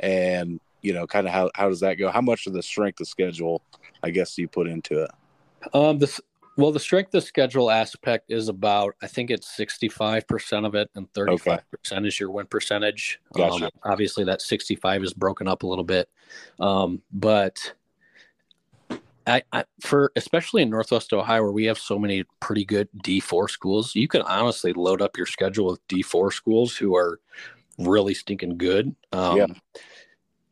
[0.00, 2.10] and you know, kind of how how does that go?
[2.10, 3.62] How much of the strength of schedule,
[4.02, 5.10] I guess, do you put into it?
[5.74, 6.20] Um, this
[6.58, 10.74] well, the strength of schedule aspect is about I think it's sixty five percent of
[10.74, 13.20] it, and thirty five percent is your win percentage.
[13.32, 13.66] Gotcha.
[13.66, 16.08] Um, obviously, that sixty five is broken up a little bit,
[16.58, 17.74] um, but
[19.24, 23.20] I, I, for especially in Northwest Ohio where we have so many pretty good D
[23.20, 27.20] four schools, you can honestly load up your schedule with D four schools who are
[27.78, 28.96] really stinking good.
[29.12, 29.46] Um, Yeah.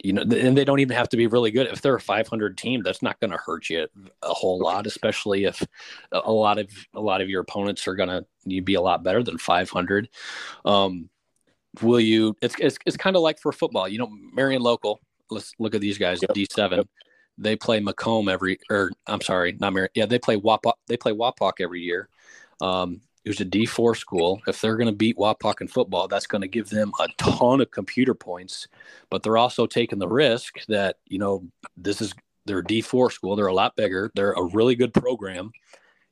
[0.02, 1.68] You know, and they don't even have to be really good.
[1.68, 3.87] If they're a 500 team, that's not going to hurt you
[4.22, 5.66] a whole lot, especially if
[6.12, 9.22] a lot of a lot of your opponents are going to be a lot better
[9.22, 10.09] than 500.
[10.64, 11.09] Um,
[11.82, 12.37] will you?
[12.42, 13.88] It's it's, it's kind of like for football.
[13.88, 15.00] You know, Marion local.
[15.30, 16.20] Let's look at these guys.
[16.22, 16.35] Yep.
[16.35, 16.76] D7.
[16.76, 16.88] Yep.
[17.38, 19.90] They play Macomb every, or I'm sorry, not Marion.
[19.94, 20.74] Yeah, they play Wapak.
[20.87, 22.09] They play Wapak every year.
[22.61, 24.40] Um, it was a D4 school.
[24.46, 27.60] If they're going to beat Wapak in football, that's going to give them a ton
[27.60, 28.68] of computer points.
[29.10, 31.44] But they're also taking the risk that you know
[31.76, 32.14] this is
[32.46, 33.34] their D4 school.
[33.34, 34.12] They're a lot bigger.
[34.14, 35.50] They're a really good program.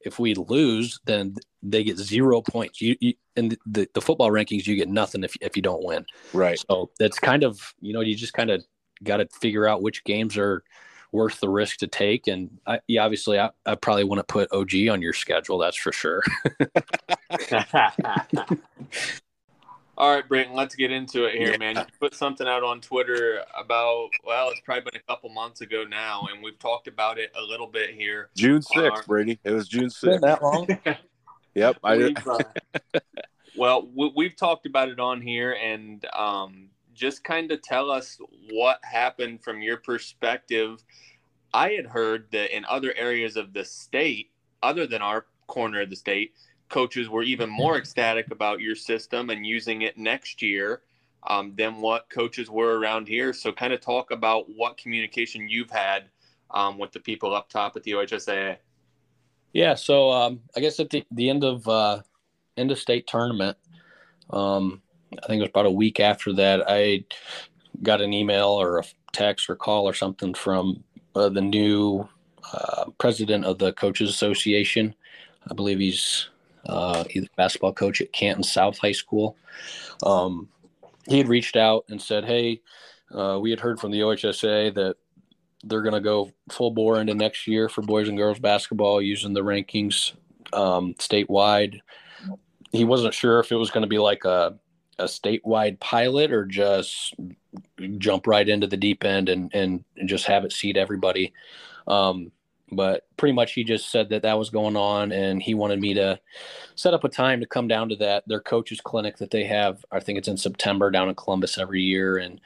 [0.04, 2.80] If we lose, then they get zero points.
[2.82, 6.04] You, you in the, the football rankings, you get nothing if if you don't win.
[6.32, 6.58] Right.
[6.68, 8.64] So that's kind of you know you just kind of
[9.04, 10.64] got to figure out which games are
[11.14, 12.26] worth the risk to take.
[12.26, 15.58] And I, yeah, obviously, I, I probably want to put OG on your schedule.
[15.58, 16.22] That's for sure.
[19.96, 21.76] All right, Brayton, let's get into it here, man.
[21.76, 25.84] You put something out on Twitter about, well, it's probably been a couple months ago
[25.88, 28.28] now, and we've talked about it a little bit here.
[28.36, 28.90] June Wow.
[28.90, 29.38] sixth, Brady.
[29.44, 30.20] It was June Been sixth.
[30.22, 30.66] that long?
[31.56, 31.76] Yep.
[31.84, 32.18] I did.
[32.18, 32.38] We've, uh,
[33.56, 38.18] well, we, we've talked about it on here, and um, just kind of tell us
[38.50, 40.82] what happened from your perspective.
[41.52, 44.30] I had heard that in other areas of the state,
[44.62, 46.34] other than our corner of the state,
[46.68, 50.82] coaches were even more ecstatic about your system and using it next year
[51.26, 53.32] um, than what coaches were around here.
[53.32, 56.04] So, kind of talk about what communication you've had
[56.50, 58.56] um, with the people up top at the OHSAA.
[59.52, 62.00] Yeah, so um, I guess at the, the end of uh,
[62.56, 63.56] end of state tournament,
[64.30, 64.82] um,
[65.22, 67.04] I think it was about a week after that, I
[67.82, 70.82] got an email or a text or call or something from
[71.14, 72.08] uh, the new
[72.52, 74.94] uh, president of the coaches association.
[75.50, 76.28] I believe he's
[76.66, 79.36] uh, either basketball coach at Canton South High School.
[80.04, 80.48] Um,
[81.08, 82.62] he had reached out and said, "Hey,
[83.14, 84.96] uh, we had heard from the OHSA that
[85.64, 89.32] they're going to go full bore into next year for boys and girls basketball using
[89.32, 90.12] the rankings
[90.52, 91.80] um, statewide.
[92.72, 94.58] He wasn't sure if it was going to be like a
[94.98, 97.14] a statewide pilot or just
[97.98, 101.32] jump right into the deep end and and, just have it seat everybody.
[101.86, 102.32] Um,
[102.72, 105.94] but pretty much he just said that that was going on and he wanted me
[105.94, 106.18] to
[106.74, 109.84] set up a time to come down to that their coaches clinic that they have
[109.92, 112.40] i think it's in september down in columbus every year and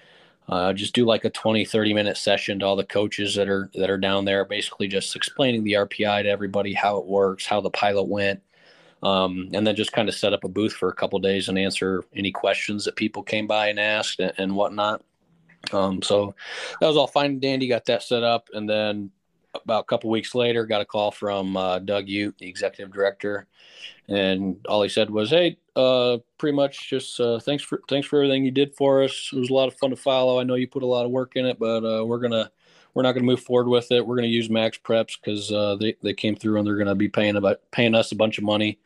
[0.49, 3.71] uh, just do like a 20 30 minute session to all the coaches that are
[3.75, 7.61] that are down there basically just explaining the rpi to everybody how it works how
[7.61, 8.43] the pilot went
[9.03, 11.59] um, and then just kind of set up a booth for a couple days and
[11.59, 15.03] answer any questions that people came by and asked and, and whatnot
[15.73, 16.35] um, so
[16.81, 19.11] that was all fine and dandy got that set up and then
[19.55, 23.47] about a couple weeks later got a call from uh, doug ute the executive director
[24.09, 28.17] and all he said was hey uh, pretty much just uh, thanks for thanks for
[28.17, 29.31] everything you did for us.
[29.33, 30.41] It was a lot of fun to follow.
[30.41, 32.51] I know you put a lot of work in it, but uh, we're gonna
[32.95, 34.05] we're not gonna move forward with it.
[34.05, 37.09] We're gonna use Max Preps because uh, they they came through and they're gonna be
[37.09, 38.81] paying about paying us a bunch of money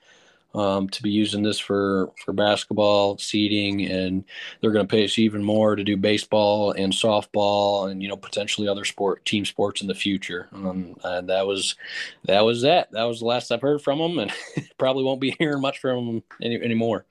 [0.55, 4.25] um, to be using this for for basketball seating, and
[4.61, 8.69] they're gonna pay us even more to do baseball and softball and you know potentially
[8.69, 10.49] other sport team sports in the future.
[10.53, 11.77] Um, and that was
[12.25, 12.91] that was that.
[12.93, 14.33] That was the last I've heard from them, and
[14.79, 17.07] probably won't be hearing much from them any, anymore.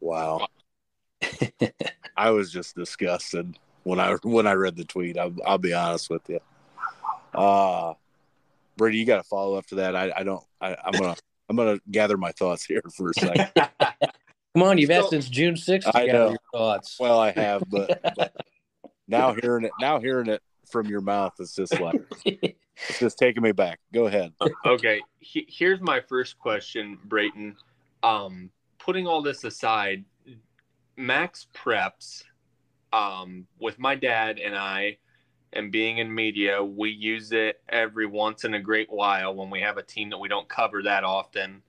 [0.00, 0.46] Wow.
[2.16, 5.18] I was just disgusted when I when I read the tweet.
[5.18, 6.40] I'll, I'll be honest with you.
[7.34, 7.94] Uh
[8.76, 9.94] Brady, you got to follow up to that.
[9.94, 10.42] I, I don't.
[10.60, 11.16] I, I'm gonna
[11.48, 13.50] I'm gonna gather my thoughts here for a second.
[14.54, 15.90] Come on, you've So- asked since June 6th.
[15.94, 16.28] I gather know.
[16.30, 16.96] your thoughts.
[17.00, 18.34] well, I have, but, but
[19.08, 23.42] now hearing it now hearing it from your mouth, it's just like it's just taking
[23.42, 23.80] me back.
[23.92, 24.32] Go ahead.
[24.66, 27.56] okay, he- here's my first question, Brayton.
[28.02, 30.04] Um, putting all this aside,
[30.96, 32.24] Max Preps,
[32.92, 34.98] um, with my dad and I,
[35.52, 39.60] and being in media, we use it every once in a great while when we
[39.60, 41.62] have a team that we don't cover that often.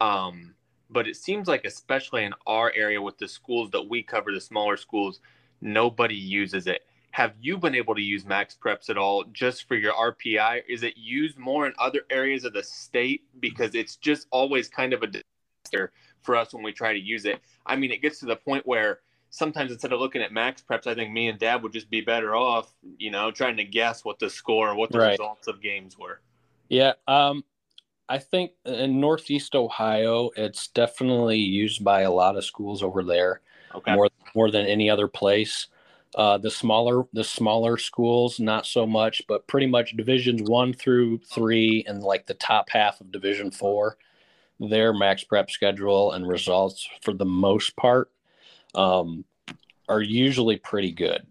[0.00, 0.54] Um,
[0.90, 4.40] but it seems like, especially in our area with the schools that we cover, the
[4.40, 5.20] smaller schools,
[5.60, 6.82] nobody uses it.
[7.12, 10.62] Have you been able to use Max Preps at all just for your RPI?
[10.68, 13.22] Is it used more in other areas of the state?
[13.38, 17.24] Because it's just always kind of a disaster for us when we try to use
[17.24, 17.40] it.
[17.66, 19.00] I mean, it gets to the point where
[19.32, 22.02] sometimes instead of looking at Max Preps, I think me and Dad would just be
[22.02, 25.10] better off, you know, trying to guess what the score or what the Right.
[25.10, 26.20] results of games were.
[26.68, 27.44] Yeah, um,
[28.08, 33.40] I think in Northeast Ohio, it's definitely used by a lot of schools over there
[33.74, 33.92] Okay.
[33.94, 35.68] more more than any other place.
[36.14, 41.18] Uh, the smaller the smaller schools, not so much, but pretty much divisions one through
[41.20, 43.96] three and like the top half of Division four,
[44.60, 48.10] their max prep schedule and results for the most part
[48.74, 49.24] um,
[49.88, 51.26] are usually pretty good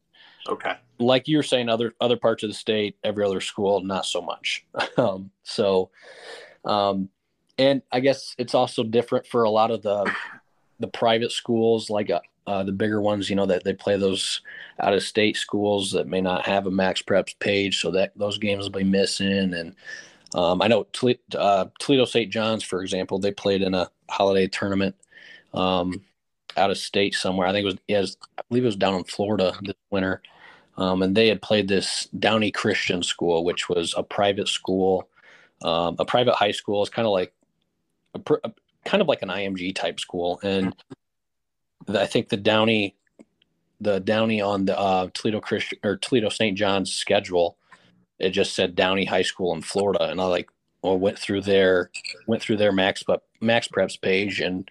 [0.48, 0.76] Okay.
[1.00, 4.22] like you were saying, other other parts of the state, every other school, not so
[4.22, 4.66] much.
[4.98, 5.90] um, so,
[6.66, 7.10] um,
[7.58, 10.12] and I guess it's also different for a lot of the
[10.80, 13.30] the private schools, like uh, uh, the bigger ones.
[13.30, 14.42] You know that they play those
[14.80, 18.38] out of state schools that may not have a Max Preps page, so that those
[18.38, 19.54] games will be missing.
[19.54, 19.76] And
[20.34, 22.32] um, I know Tole- uh, Toledo St.
[22.32, 24.96] John's, for example, they played in a holiday tournament.
[25.54, 26.04] Um,
[26.58, 27.48] out of state somewhere.
[27.48, 30.22] I think it was, it was I believe it was down in Florida this winter.
[30.78, 35.10] Um, and they had played this Downey Christian School, which was a private school,
[35.62, 36.82] um, a private high school.
[36.82, 37.34] It's kind of like
[38.16, 38.54] a, a
[38.86, 40.76] kind of like an IMG type school, and
[41.88, 42.96] I think the Downey,
[43.80, 46.58] the Downey on the uh, Toledo Christian or Toledo St.
[46.58, 47.58] John's schedule,
[48.18, 50.50] it just said Downey High School in Florida, and I like
[50.82, 51.92] well went through their
[52.28, 54.70] went through their Max Prep Max Preps page and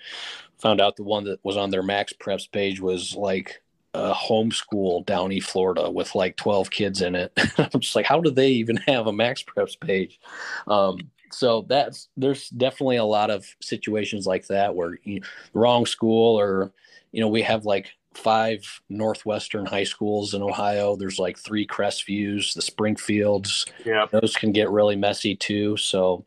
[0.61, 3.63] found out the one that was on their Max Preps page was like
[3.95, 7.33] a homeschool Downey, Florida, with like 12 kids in it.
[7.59, 10.21] I'm just like, how do they even have a Max Preps page?
[10.69, 15.23] Um, so that's there's definitely a lot of situations like that where you,
[15.55, 16.73] wrong school or
[17.13, 22.53] you know we have like five northwestern high schools in ohio there's like three crestviews
[22.55, 24.07] the springfields Yeah.
[24.11, 26.25] those can get really messy too so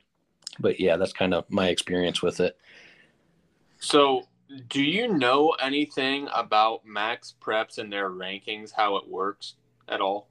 [0.62, 2.58] but yeah that's kind of my experience with it
[3.84, 4.24] So,
[4.70, 9.56] do you know anything about Max Preps and their rankings, how it works
[9.90, 10.30] at all?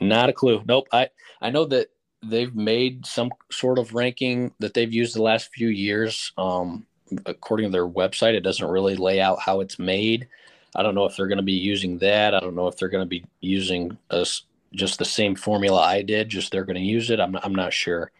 [0.00, 0.60] Not a clue.
[0.66, 0.88] Nope.
[0.92, 1.08] I
[1.40, 5.68] I know that they've made some sort of ranking that they've used the last few
[5.68, 6.32] years.
[6.36, 6.84] Um,
[7.26, 10.26] according to their website, it doesn't really lay out how it's made.
[10.74, 12.34] I don't know if they're going to be using that.
[12.34, 14.42] I don't know if they're going to be using us
[14.74, 16.28] just the same formula I did.
[16.28, 17.20] Just they're going to use it.
[17.20, 18.10] I'm I'm not sure.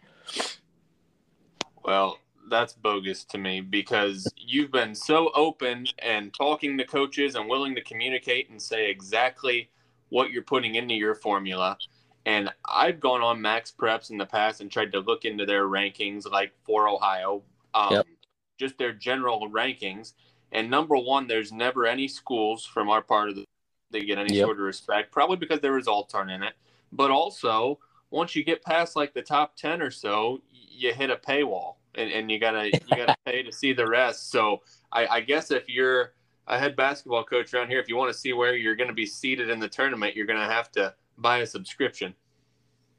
[1.83, 7.49] Well, that's bogus to me because you've been so open and talking to coaches and
[7.49, 9.69] willing to communicate and say exactly
[10.09, 11.77] what you're putting into your formula.
[12.25, 15.65] And I've gone on Max Preps in the past and tried to look into their
[15.67, 18.07] rankings, like for Ohio, um, Yep.
[18.57, 20.13] just their general rankings.
[20.51, 23.45] And number one, there's never any schools from our part of the
[23.91, 24.45] they get any Yep.
[24.45, 26.53] sort of respect, probably because their results aren't in it.
[26.91, 27.79] But also,
[28.09, 32.11] once you get past like the top 10 or so you hit a paywall and,
[32.11, 35.69] and you gotta you gotta pay to see the rest so I, I guess if
[35.69, 36.13] you're
[36.47, 38.93] a head basketball coach around here if you want to see where you're going to
[38.93, 42.13] be seated in the tournament you're going to have to buy a subscription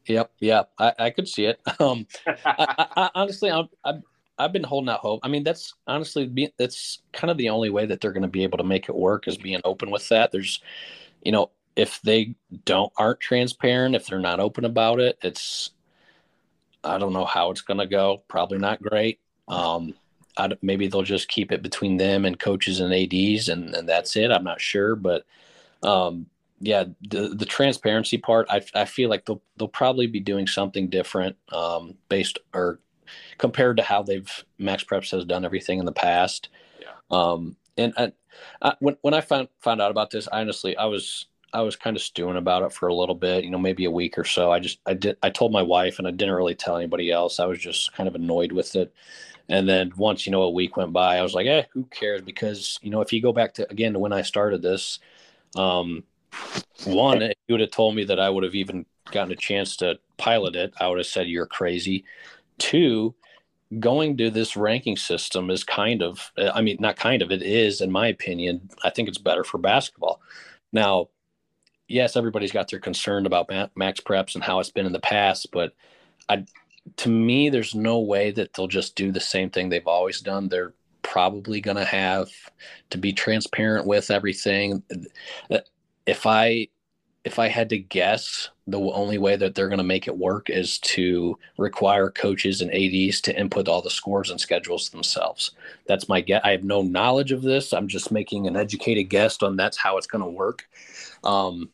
[0.07, 0.31] Yep.
[0.41, 0.71] Yep.
[0.79, 1.61] I, I could see it.
[1.79, 4.03] Um, I, I, honestly, I'm, I've,
[4.39, 5.21] I've been holding out hope.
[5.23, 8.43] I mean, that's honestly, that's kind of the only way that they're going to be
[8.43, 10.33] able to make it work is being open with that.
[10.33, 10.61] There's,
[11.23, 15.71] you know, if they don't aren't transparent, if they're not open about it, it's,
[16.87, 18.23] I don't know how it's going to go.
[18.29, 19.21] Probably not great.
[19.49, 19.95] Um,
[20.37, 24.17] I, maybe they'll just keep it between them and coaches and ads, and, and that's
[24.17, 24.31] it.
[24.31, 25.25] I'm not sure, but
[25.83, 26.27] um,
[26.61, 30.89] yeah, the the transparency part, I, I feel like they'll they'll probably be doing something
[30.89, 32.81] different um, based or
[33.39, 36.49] compared to how they've Max Preps has done everything in the past.
[36.81, 36.89] Yeah.
[37.11, 38.13] Um, and I,
[38.63, 41.97] I, when when I found found out about this, honestly, I was I was kind
[41.97, 44.53] of stewing about it for a little bit, you know, maybe a week or so.
[44.53, 47.41] I just I did I told my wife, and I didn't really tell anybody else.
[47.41, 48.93] I was just kind of annoyed with it,
[49.49, 52.23] And then once, you know, a week went by, I was like, eh, who cares?
[52.23, 54.99] Because, you know, if you go back to, again, to when I started this,
[55.55, 56.03] um,
[56.85, 59.77] one, if you would have told me that I would have even gotten a chance
[59.77, 62.05] to pilot it, I would have said, you're crazy.
[62.59, 63.15] Two,
[63.79, 67.81] going to this ranking system is kind of, I mean, not kind of, it is,
[67.81, 70.21] in my opinion, I think it's better for basketball.
[70.73, 71.09] Now,
[71.89, 75.49] yes, everybody's got their concern about max preps and how it's been in the past,
[75.53, 75.73] but
[76.29, 76.45] I,
[76.99, 80.49] to me, there's no way that they'll just do the same thing they've always done.
[80.49, 82.29] They're probably going to have
[82.91, 84.83] to be transparent with everything.
[86.07, 86.69] If I
[87.25, 90.51] if I had to guess, the only way that they're going to make it work
[90.51, 95.53] is to require coaches and ADs to input all the scores and schedules themselves.
[95.87, 96.43] That's my guess.
[96.45, 97.73] I have no knowledge of this.
[97.75, 100.69] I'm just making an educated guess on that's how it's going to work.
[101.25, 101.71] Um,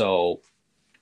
[0.00, 0.40] so,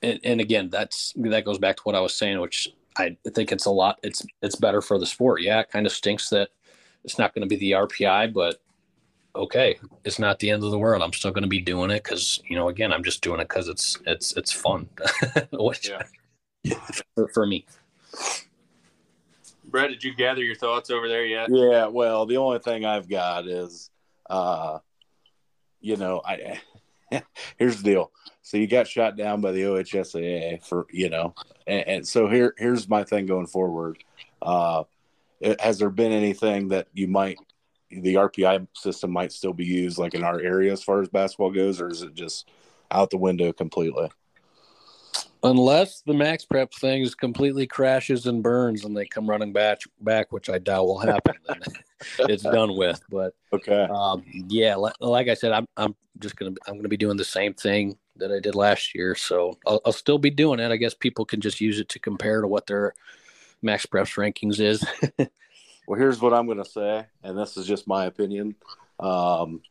[0.01, 3.53] and, and again, that's that goes back to what I was saying, which I think
[3.53, 3.97] it's a lot.
[4.03, 5.41] It's it's better for the sport.
[5.41, 6.49] Yeah, it kind of stinks that
[7.05, 8.61] it's not going to be the RPI, but
[9.33, 11.01] okay, it's not the end of the world.
[11.01, 13.47] I'm still going to be doing it because you know, again, I'm just doing it
[13.47, 14.89] because it's it's it's fun.
[15.53, 16.73] Which, yeah.
[17.15, 17.65] for, for me.
[19.63, 21.47] Brett, did you gather your thoughts over there yet?
[21.49, 23.91] Yeah, well, the only thing I've got is,
[24.29, 24.79] uh,
[25.79, 26.59] you know, I
[27.57, 28.11] here's the deal.
[28.41, 31.35] So you got shot down by the OHSAA for you know,
[31.67, 34.03] and, and so here here's my thing going forward.
[34.41, 34.83] Uh,
[35.59, 37.37] has there been anything that you might
[37.91, 41.51] the RPI system might still be used like in our area as far as basketball
[41.51, 42.49] goes, or is it just
[42.91, 44.09] out the window completely?
[45.41, 49.79] Unless the max prep thing is completely crashes and burns and they come running back
[50.01, 53.01] back, which I doubt will happen, then it's done with.
[53.09, 56.97] But okay, um, yeah, like, like, I said, I'm I'm just gonna I'm gonna be
[56.97, 60.59] doing the same thing that I did last year, so I'll, I'll still be doing
[60.59, 60.71] it.
[60.71, 62.93] I guess people can just use it to compare to what their
[63.61, 64.85] max preps rankings is.
[65.87, 68.55] well, here's what I'm gonna say, and this is just my opinion.
[68.99, 69.61] Um,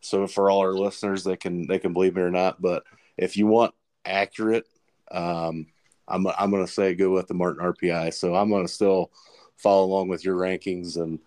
[0.00, 2.84] so for all our listeners, they can they can believe me or not, but
[3.18, 3.74] if you want
[4.06, 4.64] accurate
[5.10, 5.66] um,
[6.08, 8.14] I'm I'm going to say go with the Martin RPI.
[8.14, 9.10] So I'm going to still
[9.56, 11.18] follow along with your rankings and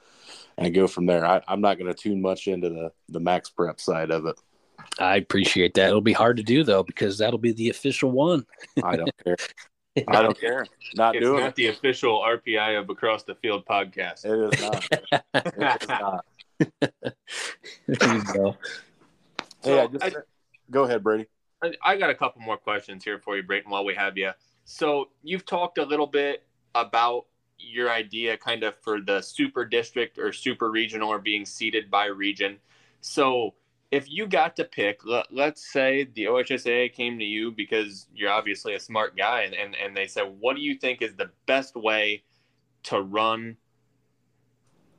[0.57, 1.25] and go from there.
[1.25, 4.39] I, am not going to tune much into the the max prep side of it.
[4.99, 5.89] I appreciate that.
[5.89, 8.45] It'll be hard to do though because that'll be the official one.
[8.83, 9.37] I don't care.
[10.07, 10.65] I don't care.
[10.95, 11.55] Not it's doing not it.
[11.55, 14.23] the official RPI of Across the Field podcast.
[14.25, 14.87] It is not.
[15.33, 16.25] it is not.
[17.87, 18.57] there you go.
[19.61, 20.11] Hey, so I just, I,
[20.71, 21.25] go ahead, Brady.
[21.83, 24.31] I got a couple more questions here for you, Brayton, while we have you.
[24.65, 26.43] So you've talked a little bit
[26.75, 27.25] about
[27.57, 32.05] your idea kind of for the super district or super regional or being seated by
[32.05, 32.57] region.
[33.01, 33.55] So
[33.91, 38.31] if you got to pick, let, us say the OHSAA came to you because you're
[38.31, 41.31] obviously a smart guy and, and, and they said, what do you think is the
[41.45, 42.23] best way
[42.83, 43.57] to run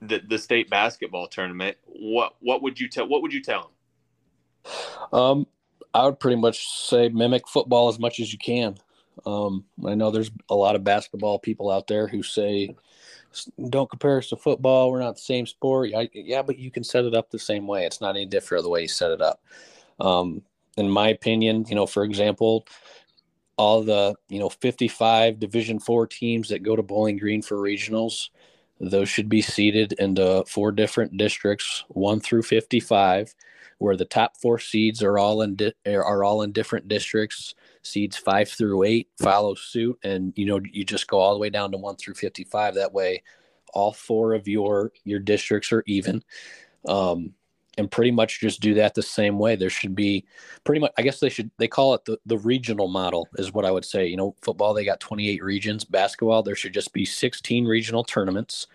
[0.03, 1.77] the, the state basketball tournament?
[1.87, 3.71] What, what would you tell, what would you tell
[4.65, 4.73] them?
[5.13, 5.47] Um,
[5.95, 8.77] I would pretty much say mimic football as much as you can.
[9.27, 12.75] Um, I know there's a lot of basketball people out there who say,
[13.69, 14.91] "Don't compare us to football.
[14.91, 17.67] We're not the same sport." Yeah, yeah, but you can set it up the same
[17.67, 17.85] way.
[17.85, 19.43] It's not any different the way you set it up.
[19.99, 20.43] Um,
[20.77, 22.67] in my opinion, you know, for example,
[23.57, 28.31] all the you know 55 Division Four teams that go to Bowling Green for regionals,
[28.81, 33.35] those should be seated into four different districts, one through 55
[33.81, 37.55] where the top four seeds are all in di- are all in different districts.
[37.83, 41.49] Seeds five through eight follow suit, and you know you just go all the way
[41.49, 42.75] down to one through fifty five.
[42.75, 43.23] That way,
[43.73, 46.23] all four of your your districts are even.
[46.87, 47.35] Um,
[47.79, 49.57] and pretty much just do that the same way.
[49.57, 50.27] There should be
[50.65, 53.65] pretty much, I guess they should, they call it the, the regional model, is what
[53.65, 54.07] I would say.
[54.07, 55.85] You know, football, they got 28 regions.
[55.85, 58.67] Basketball, there should just be 16 regional tournaments.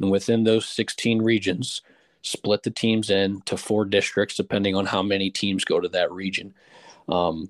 [0.00, 1.82] And within those 16 regions,
[2.26, 6.52] split the teams into four districts depending on how many teams go to that region.
[7.08, 7.48] Um,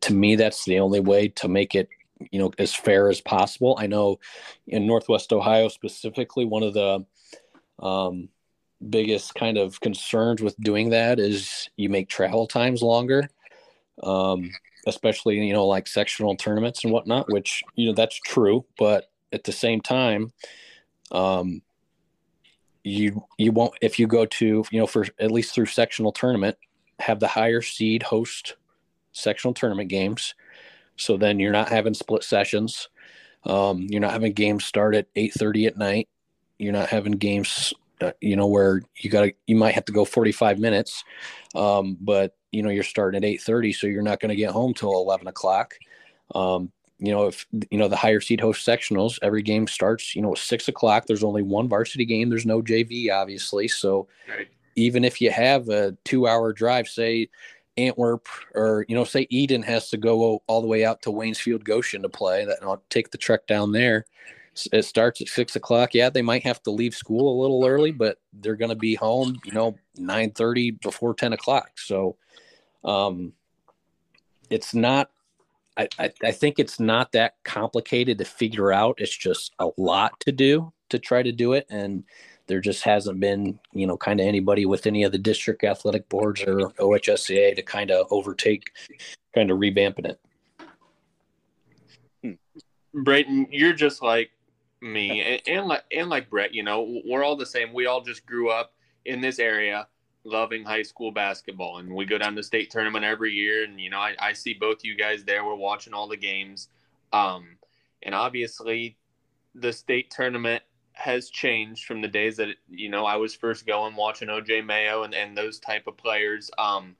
[0.00, 1.88] to me, that's the only way to make it,
[2.30, 3.76] you know, as fair as possible.
[3.78, 4.18] I know
[4.66, 7.04] in Northwest Ohio specifically, one of the
[7.78, 8.30] um,
[8.88, 13.28] biggest kind of concerns with doing that is you make travel times longer.
[14.02, 14.50] Um,
[14.86, 19.42] especially you know like sectional tournaments and whatnot which you know that's true but at
[19.42, 20.30] the same time
[21.10, 21.60] um,
[22.86, 26.56] you you won't if you go to you know for at least through sectional tournament
[27.00, 28.56] have the higher seed host
[29.12, 30.34] sectional tournament games.
[30.96, 32.88] So then you're not having split sessions.
[33.44, 36.08] Um, you're not having games start at 8.30 at night.
[36.58, 39.92] You're not having games uh, you know where you got to you might have to
[39.92, 41.02] go 45 minutes.
[41.54, 44.74] Um, but you know you're starting at 8.30 so you're not going to get home
[44.74, 45.74] till 11 o'clock.
[46.34, 50.22] Um, you know, if you know the higher seed host sectionals, every game starts, you
[50.22, 51.06] know, at six o'clock.
[51.06, 52.30] There's only one varsity game.
[52.30, 53.68] There's no JV, obviously.
[53.68, 54.48] So Right.
[54.76, 57.28] even if you have a two-hour drive, say
[57.76, 61.64] Antwerp or you know, say Edon has to go all the way out to Waynesfield
[61.64, 64.06] Goshen to play, that I'll take the trek down there.
[64.72, 65.92] It starts at six o'clock.
[65.92, 68.94] Yeah, they might have to leave school a little early, but they're going to be
[68.94, 71.72] home, you know, nine thirty before ten o'clock.
[71.78, 72.16] So,
[72.82, 73.34] um,
[74.48, 75.10] it's not
[75.76, 78.96] I, I, I think it's not that complicated to figure out.
[78.98, 81.66] It's just a lot to do to try to do it.
[81.68, 82.04] And
[82.46, 86.08] there just hasn't been, you know, kind of anybody with any of the district athletic
[86.08, 88.70] boards or OHSCA to kind of overtake,
[89.34, 90.20] kind of revamping it.
[92.22, 93.02] Hmm.
[93.02, 94.30] Brayton, you're just like
[94.80, 96.54] me, and, and like and like Brett.
[96.54, 97.72] You know, we're all the same.
[97.72, 98.72] We all just grew up
[99.04, 99.88] in this area,
[100.26, 103.64] loving high school basketball, and we go down to state tournament every year.
[103.64, 105.44] And you know, I, I see both you guys there.
[105.44, 106.68] We're watching all the games,
[107.12, 107.56] um,
[108.02, 108.96] and obviously,
[109.54, 110.62] the state tournament
[110.92, 115.04] has changed from the days that you know I was first going watching OJ Mayo
[115.04, 116.50] and, and those type of players.
[116.58, 116.96] Um,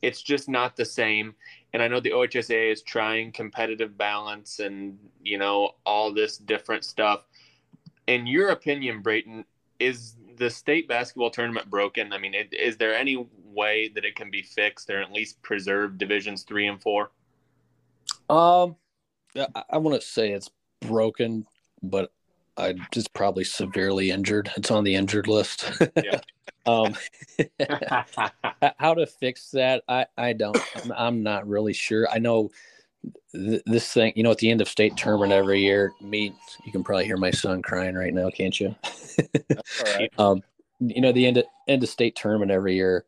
[0.00, 1.34] it's just not the same
[1.72, 6.84] and I know the OHSA is trying competitive balance and you know all this different
[6.84, 7.26] stuff.
[8.06, 9.44] In your opinion, Brayton,
[9.78, 12.12] is the state basketball tournament broken?
[12.12, 15.40] I mean, it, is there any way that it can be fixed or at least
[15.42, 17.10] preserve divisions three and four?
[18.30, 18.76] Um,
[19.36, 21.46] I, I wouldn't say it's broken,
[21.82, 22.12] but
[22.56, 24.50] I just probably severely injured.
[24.56, 25.70] It's on the injured list.
[25.96, 26.20] Yeah.
[26.66, 26.94] um,
[28.78, 29.82] how to fix that?
[29.88, 30.58] I I don't.
[30.76, 32.08] I'm, I'm not really sure.
[32.10, 32.50] I know
[33.32, 34.12] th- this thing.
[34.16, 36.34] You know, at the end of state tournament every year, me.
[36.64, 38.74] You can probably hear my son crying right now, can't you?
[39.84, 40.12] Right.
[40.18, 40.42] um,
[40.80, 43.04] you know, the end of, end of state tournament every year,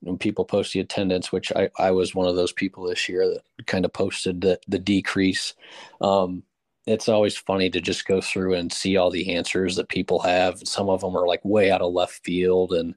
[0.00, 3.26] when people post the attendance, which I, I was one of those people this year
[3.28, 5.54] that kind of posted the, the decrease.
[6.00, 6.42] Um,
[6.86, 10.60] it's always funny to just go through and see all the answers that people have.
[10.64, 12.94] Some of them are like way out of left field, and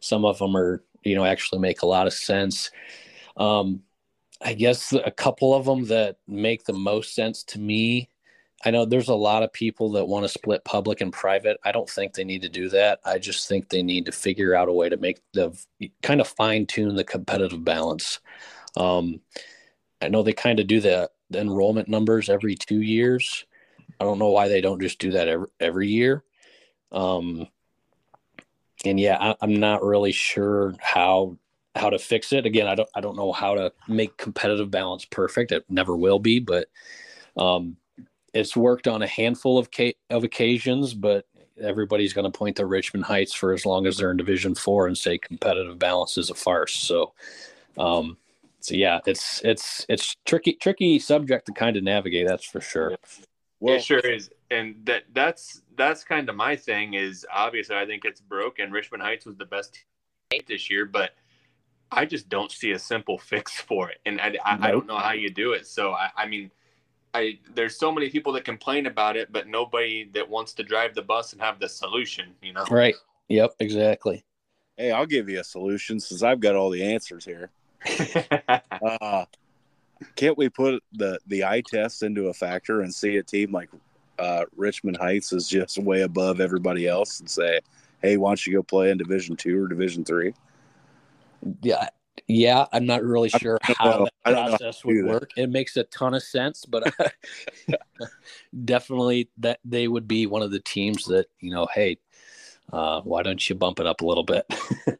[0.00, 2.70] some of them are, you know, actually make a lot of sense.
[3.36, 3.82] Um,
[4.42, 8.10] I guess a couple of them that make the most sense to me
[8.64, 11.58] I know there's a lot of people that want to split public and private.
[11.64, 13.00] I don't think they need to do that.
[13.04, 15.56] I just think they need to figure out a way to make the
[16.02, 18.20] kind of fine tune the competitive balance.
[18.76, 19.20] Um,
[20.00, 23.44] I know they kind of do the, the enrollment numbers every two years.
[24.00, 26.24] I don't know why they don't just do that every, every year.
[26.92, 27.46] Um,
[28.84, 31.36] and yeah, I, I'm not really sure how
[31.76, 32.46] how to fix it.
[32.46, 35.52] Again, I don't I don't know how to make competitive balance perfect.
[35.52, 36.68] It never will be, but
[37.36, 37.76] um,
[38.32, 41.26] it's worked on a handful of ca- of occasions, but
[41.60, 44.86] everybody's going to point to Richmond Heights for as long as they're in Division Four
[44.86, 46.74] and say competitive balance is a farce.
[46.74, 47.12] So,
[47.78, 48.16] um,
[48.60, 52.26] so yeah, it's it's it's tricky tricky subject to kind of navigate.
[52.26, 52.96] That's for sure.
[53.62, 56.94] it sure is, and that that's that's kind of my thing.
[56.94, 58.72] Is obviously I think it's broken.
[58.72, 59.84] Richmond Heights was the best
[60.46, 61.12] this year, but
[61.90, 64.98] I just don't see a simple fix for it, and I, I, I don't know
[64.98, 65.66] how you do it.
[65.66, 66.50] So I, I mean,
[67.14, 70.94] I there's so many people that complain about it, but nobody that wants to drive
[70.94, 72.34] the bus and have the solution.
[72.42, 72.94] You know, Right.
[73.28, 73.54] Yep.
[73.60, 74.24] Exactly.
[74.76, 77.50] Hey, I'll give you a solution since I've got all the answers here.
[79.00, 79.24] Uh,
[80.14, 83.70] can't we put the the eye test into a factor and see a team like
[84.18, 87.60] uh, Richmond Heights is just way above everybody else and say,
[88.02, 90.34] "Hey, why don't you go play in Division Two or Division Three?
[91.62, 91.88] Yeah.
[92.28, 94.04] Yeah, I'm not really sure how know.
[94.04, 95.06] that I don't know how process would that.
[95.06, 95.30] work.
[95.36, 96.92] It makes a ton of sense, but
[98.64, 101.98] definitely that they would be one of the teams that you know, hey,
[102.72, 104.46] uh, why don't you bump it up a little bit?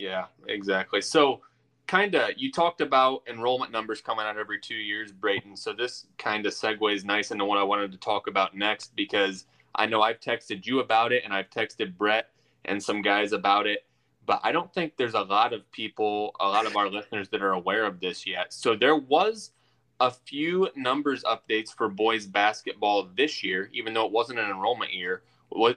[0.00, 1.02] Yeah, exactly.
[1.02, 1.42] So,
[1.86, 5.56] kind of, you talked about enrollment numbers coming out every two years, Brayton.
[5.56, 9.44] So, this kind of segues nice into what I wanted to talk about next because
[9.74, 12.30] I know I've texted you about it and I've texted Brett
[12.64, 13.84] and some guys about it,
[14.26, 17.42] but I don't think there's a lot of people, a lot of our listeners that
[17.42, 18.52] are aware of this yet.
[18.52, 19.52] So, there was
[20.00, 24.92] a few numbers updates for boys basketball this year, even though it wasn't an enrollment
[24.94, 25.22] year.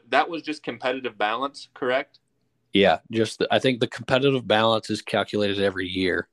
[0.09, 2.19] That was just competitive balance, correct?
[2.73, 6.27] yeah, just the, I think the competitive balance is calculated every year,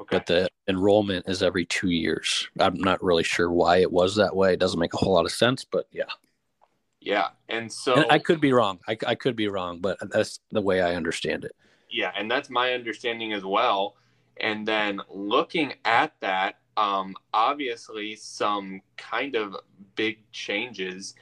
[0.00, 0.16] Okay.
[0.16, 2.48] but the enrollment is every two years.
[2.58, 4.54] I'm not really sure why it was that way.
[4.54, 6.04] It doesn't make a whole lot of sense, but yeah,
[7.04, 8.78] Yeah, and so and I could be wrong.
[8.88, 11.52] I, I could be wrong, but that's the way I understand it.
[11.90, 13.96] yeah, and that's my understanding as well.
[14.40, 19.56] And then looking at that, um, obviously some kind of
[19.96, 21.14] big changes.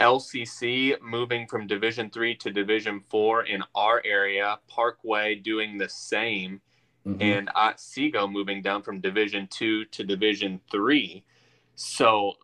[0.00, 4.58] LCC moving from Division three to Division four in our area.
[4.68, 6.60] Parkway doing the same,
[7.06, 7.16] Mhm.
[7.22, 11.24] and Otsego moving down from Division two to Division three.
[11.76, 12.34] So,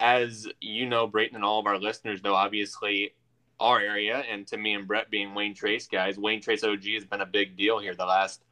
[0.00, 3.14] as you know, Brayton and all of our listeners know, obviously,
[3.60, 7.04] our area, and to me and Brett being Wayne Trace guys, Wayne Trace OG has
[7.04, 8.42] been a big deal here the last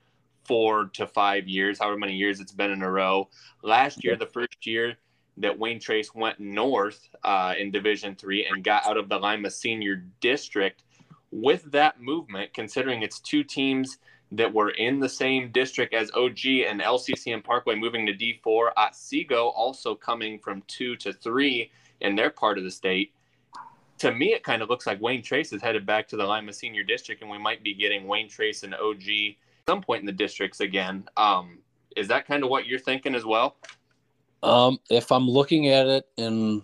[0.45, 3.29] four to five years, however many years it's been in a row.
[3.63, 4.97] Last year, the first year
[5.39, 9.51] that Wayne Trace went north uh, in Division Three and got out of the Lima
[9.51, 10.83] Senior District.
[11.33, 13.99] With that movement, considering it's two teams
[14.33, 18.71] that were in the same district as OG and LCC and Parkway moving to D4,
[18.77, 21.71] Otsego also coming from two to three
[22.01, 23.13] in their part of the state.
[23.99, 26.53] To me, it kind of looks like Wayne Trace is headed back to the Lima
[26.53, 30.13] Senior District, and we might be getting Wayne Trace and OG some point in the
[30.13, 31.09] districts again.
[31.17, 31.59] Um,
[31.97, 33.57] is that kind of what you're thinking as well?
[34.43, 36.63] Um, if I'm looking at it and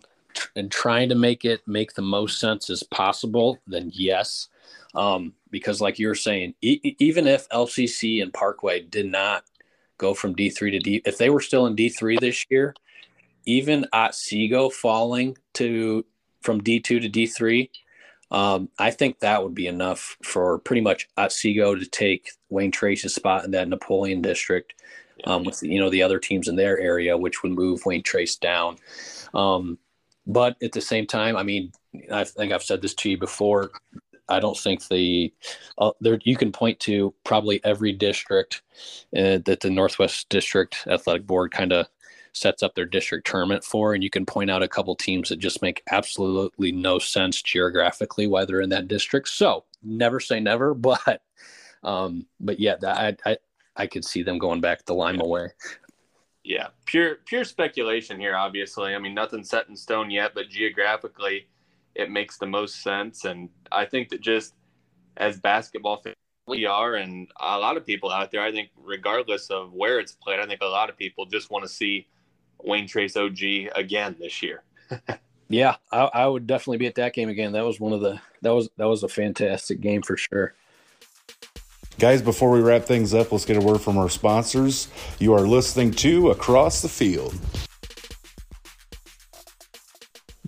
[0.57, 4.49] and trying to make it make the most sense as possible, then yes.
[4.95, 9.45] Um, because like you're saying, e- even if LCC and Parkway did not
[9.99, 12.75] go from D3 to D, if they were still in D3 this year,
[13.47, 16.05] even Otsego falling to
[16.43, 17.71] from D2 to D3,
[18.31, 23.15] um, I think that would be enough for pretty much Otsego to take Wayne Trace's
[23.15, 24.75] spot in that Napoleon district
[25.25, 28.37] um, with you know the other teams in their area, which would move Wayne Trace
[28.37, 28.77] down.
[29.35, 29.79] Um,
[30.27, 31.73] but at the same time, I mean,
[32.11, 33.71] I think I've said this to you before.
[34.29, 35.33] I don't think the
[35.79, 38.63] uh, there you can point to probably every district
[39.17, 41.87] uh, that the Northwest District Athletic Board kind of
[42.33, 45.39] sets up their district tournament for, and you can point out a couple teams that
[45.39, 49.29] just make absolutely no sense geographically why they're in that district.
[49.29, 51.23] So never say never, but
[51.83, 53.37] um, but yeah, I, I
[53.77, 55.49] I could see them going back the Lima way.
[56.45, 58.35] Yeah, pure pure speculation here.
[58.35, 61.47] Obviously, I mean nothing's set in stone yet, but geographically,
[61.95, 63.25] it makes the most sense.
[63.25, 64.55] And I think that just
[65.17, 66.17] as basketball fans
[66.47, 70.13] we are, and a lot of people out there, I think regardless of where it's
[70.13, 72.09] played, I think a lot of people just want to see
[72.63, 73.39] Wayne Trace OG
[73.75, 74.65] again this year.
[75.49, 77.53] yeah, I, I would definitely be at that game again.
[77.53, 80.55] That was one of the that was that was a fantastic game for sure.
[81.99, 84.89] Guys, before we wrap things up, let's get a word from our sponsors.
[85.21, 87.39] You are listening to Across the Field.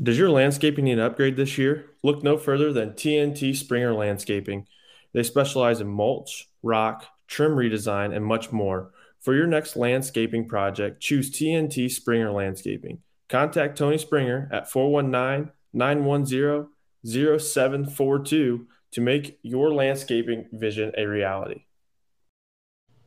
[0.03, 1.90] Does your landscaping need an upgrade this year?
[2.03, 4.66] Look no further than TNT Springer Landscaping.
[5.12, 8.90] They specialize in mulch, rock, trim redesign, and much more.
[9.20, 12.99] For your next landscaping project, choose TNT Springer Landscaping.
[13.28, 16.68] Contact Tony Springer at 419 910
[17.05, 21.64] 0742 to make your landscaping vision a reality.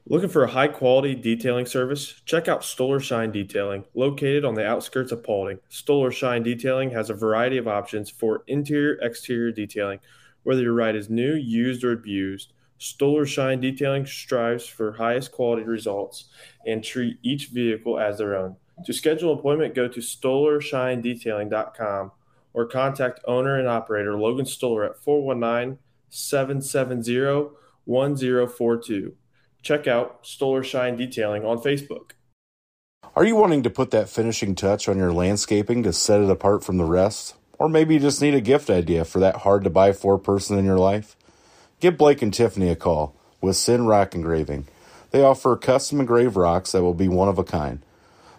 [0.09, 2.21] Looking for a high quality detailing service?
[2.23, 5.59] Check out Stoller Shine Detailing, located on the outskirts of Paulding.
[5.67, 9.99] Stoller Shine Detailing has a variety of options for interior exterior detailing,
[10.43, 12.53] whether your ride is new, used, or abused.
[12.77, 16.29] Stoller Shine Detailing strives for highest quality results
[16.65, 18.55] and treat each vehicle as their own.
[18.85, 22.11] To schedule an appointment, go to StollerShineDetailing.com
[22.53, 27.49] or contact owner and operator Logan Stoller at 419 770
[27.83, 29.13] 1042.
[29.61, 32.11] Check out Stoller Shine Detailing on Facebook.
[33.15, 36.63] Are you wanting to put that finishing touch on your landscaping to set it apart
[36.63, 37.35] from the rest?
[37.57, 40.57] Or maybe you just need a gift idea for that hard to buy for person
[40.57, 41.15] in your life?
[41.79, 44.67] Give Blake and Tiffany a call with Sin Rock Engraving.
[45.11, 47.79] They offer custom engraved rocks that will be one of a kind.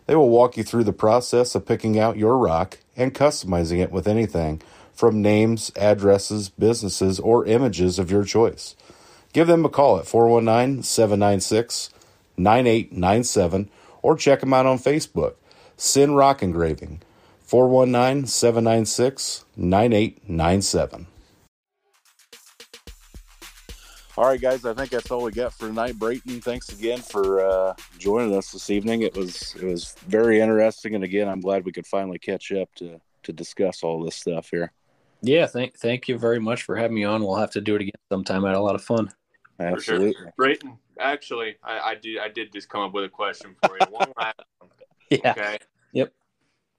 [0.06, 3.90] They will walk you through the process of picking out your rock and customizing it
[3.90, 4.62] with anything
[4.94, 8.74] from names, addresses, businesses, or images of your choice.
[9.32, 11.90] Give them a call at 419 796
[12.36, 13.70] 9897
[14.02, 15.34] or check them out on Facebook.
[15.76, 17.02] Sin Rock Engraving,
[17.42, 21.06] 419 796 9897.
[24.16, 24.64] All right, guys.
[24.64, 25.96] I think that's all we got for tonight.
[25.96, 29.02] Brayton, thanks again for uh, joining us this evening.
[29.02, 32.68] It was it was very interesting, and again, I'm glad we could finally catch up
[32.76, 34.72] to to discuss all this stuff here.
[35.22, 37.22] Yeah, thank thank you very much for having me on.
[37.22, 38.44] We'll have to do it again sometime.
[38.44, 39.10] I had a lot of fun.
[39.58, 40.32] Absolutely, sure.
[40.36, 40.78] Brayton.
[41.00, 43.86] Actually, I, I did I did just come up with a question for you.
[43.90, 44.70] One last one.
[45.10, 45.32] Yeah.
[45.32, 45.58] Okay.
[45.92, 46.12] Yep.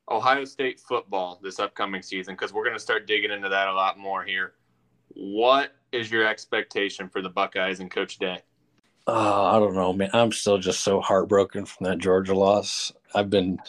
[0.10, 3.74] Ohio State football this upcoming season because we're going to start digging into that a
[3.74, 4.54] lot more here.
[5.10, 8.42] What is your expectation for the Buckeyes and Coach Day?
[9.08, 10.10] Oh, I don't know, man.
[10.14, 12.92] I'm still just so heartbroken from that Georgia loss.
[13.16, 13.60] I've been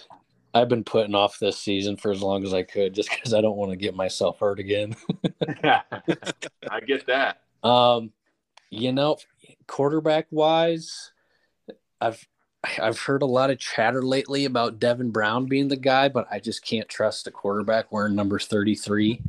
[0.52, 3.40] I've been putting off this season for as long as I could just because I
[3.40, 4.96] don't want to get myself hurt again.
[5.64, 7.42] I get that.
[7.62, 8.12] Um,
[8.70, 9.18] you know,
[9.66, 11.12] quarterback wise,
[12.00, 12.26] I've
[12.80, 16.40] I've heard a lot of chatter lately about Devin Brown being the guy, but I
[16.40, 19.20] just can't trust a quarterback wearing number 33.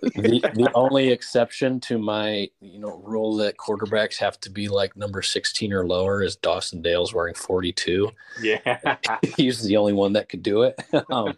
[0.00, 4.96] The the only exception to my you know rule that quarterbacks have to be like
[4.96, 8.10] number 16 or lower is Dawson Dale's wearing 42.
[8.40, 8.96] Yeah.
[9.36, 10.78] He's the only one that could do it.
[11.10, 11.36] um,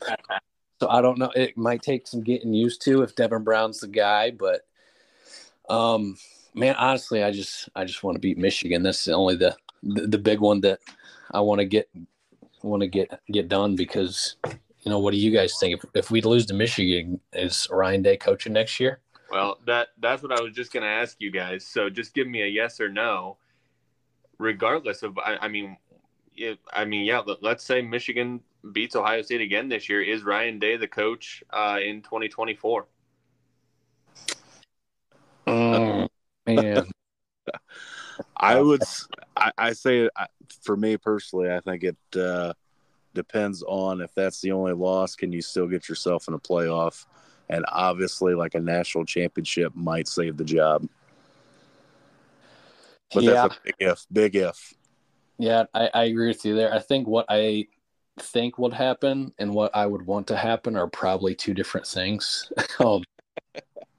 [0.81, 1.31] so I don't know.
[1.35, 4.63] It might take some getting used to if Devin Brown's the guy, but
[5.69, 6.17] um,
[6.55, 8.83] man, honestly, I just I just want to beat Michigan.
[8.83, 10.81] That's the only the the, the big one that
[11.33, 11.89] I want to get
[12.63, 14.37] want to get get done because
[14.87, 18.03] you know what do you guys think if, if we lose to Michigan is Ryan
[18.03, 19.01] Day coaching next year?
[19.33, 21.67] Well, that that's what I was just going to ask you guys.
[21.67, 23.37] So just give me a yes or no,
[24.39, 25.19] regardless of.
[25.19, 25.77] I, I mean,
[26.37, 27.19] it, I mean, yeah.
[27.19, 28.39] Let, let's say Michigan
[28.71, 30.01] beats Ohio State again this year.
[30.01, 32.87] Is Ryan Day the coach uh, in 2024?
[35.49, 36.07] Oh
[36.47, 36.87] man,
[38.37, 38.85] I would.
[39.37, 40.29] I say I-
[40.63, 42.53] for me personally, I think it uh,
[43.17, 45.17] depends on if that's the only loss.
[45.17, 47.05] Can you still get yourself in a playoff?
[47.49, 50.89] And obviously, like a national championship might save the job.
[53.13, 54.07] But yeah, that's a big if.
[54.13, 54.75] Big if.
[55.39, 56.73] yeah, I, I agree with you there.
[56.73, 57.67] I think what I
[58.19, 62.51] think would happen and what I would want to happen are probably two different things.
[62.81, 63.03] um,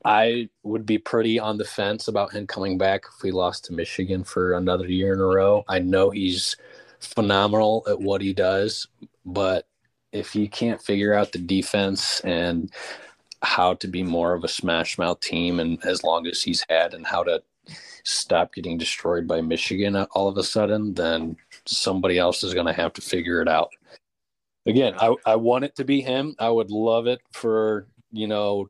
[0.03, 3.73] I would be pretty on the fence about him coming back if we lost to
[3.73, 5.63] Michigan for another year in a row.
[5.67, 6.55] I know he's
[6.99, 8.87] phenomenal at what he does,
[9.25, 9.67] but
[10.11, 12.71] if you can't figure out the defense and
[13.43, 16.93] how to be more of a smash mouth team, and as long as he's had,
[16.93, 17.41] and how to
[18.03, 21.35] stop getting destroyed by Michigan all of a sudden, then
[21.65, 23.69] somebody else is going to have to figure it out.
[24.65, 26.35] Again, I, I want it to be him.
[26.39, 28.69] I would love it for, you know,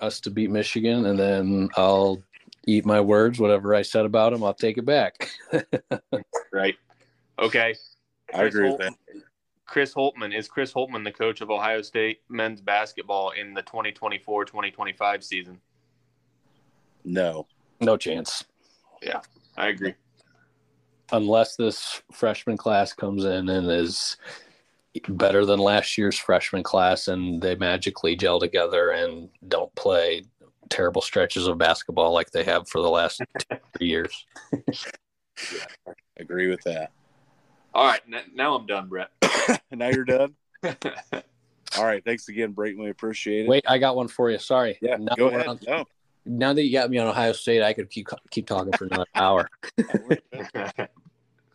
[0.00, 2.22] us to beat Michigan, and then I'll
[2.66, 3.38] eat my words.
[3.38, 5.30] Whatever I said about him, I'll take it back.
[6.52, 6.76] Right.
[7.38, 7.74] Okay.
[8.32, 8.94] I agree with that.
[9.66, 15.22] Chris Holtmann is Chris Holtmann the coach of Ohio State men's basketball in the 2024-2025
[15.22, 15.60] season.
[17.04, 17.46] No.
[17.80, 18.44] no chance.
[19.02, 19.20] Yeah,
[19.56, 19.94] I agree.
[21.12, 24.16] Unless this freshman class comes in and is
[25.08, 30.22] better than last year's freshman class and they magically gel together and don't play
[30.70, 34.24] terrible stretches of basketball like they have for the last two, three years.
[36.16, 36.90] Agree with that.
[37.74, 39.10] All right, n- now I'm done, Brett.
[39.72, 40.34] now you're done.
[41.76, 42.04] All right.
[42.04, 42.80] Thanks again, Brayton.
[42.82, 43.48] We appreciate it.
[43.48, 44.38] Wait, I got one for you.
[44.38, 44.78] Sorry.
[44.80, 44.96] Yeah.
[44.96, 45.48] Now go ahead.
[45.48, 45.84] on- No.
[46.24, 49.06] now that you got me on Ohio State, I could keep keep talking for another
[49.14, 49.50] hour.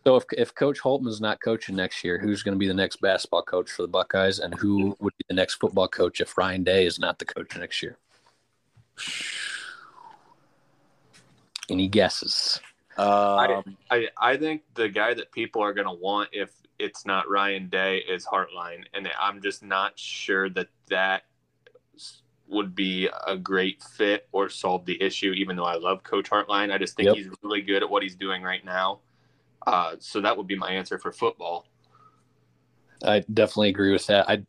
[0.04, 3.02] So if if Coach Holtmann's not coaching next year, who's going to be the next
[3.02, 6.64] basketball coach for the Buckeyes, and who would be the next football coach if Ryan
[6.64, 7.98] Day is not the coach next year?
[11.68, 12.60] Any guesses?
[12.98, 17.28] Um, I, I think the guy that people are going to want if it's not
[17.30, 21.22] Ryan Day is Hartline, and I'm just not sure that that
[22.48, 25.30] would be a great fit or solve the issue.
[25.32, 27.16] Even though I love Coach Hartline, I just think Yep.
[27.16, 29.00] he's really good at what he's doing right now.
[29.66, 31.66] Uh, so that would be my answer for football.
[33.04, 34.28] I definitely agree with that.
[34.28, 34.44] I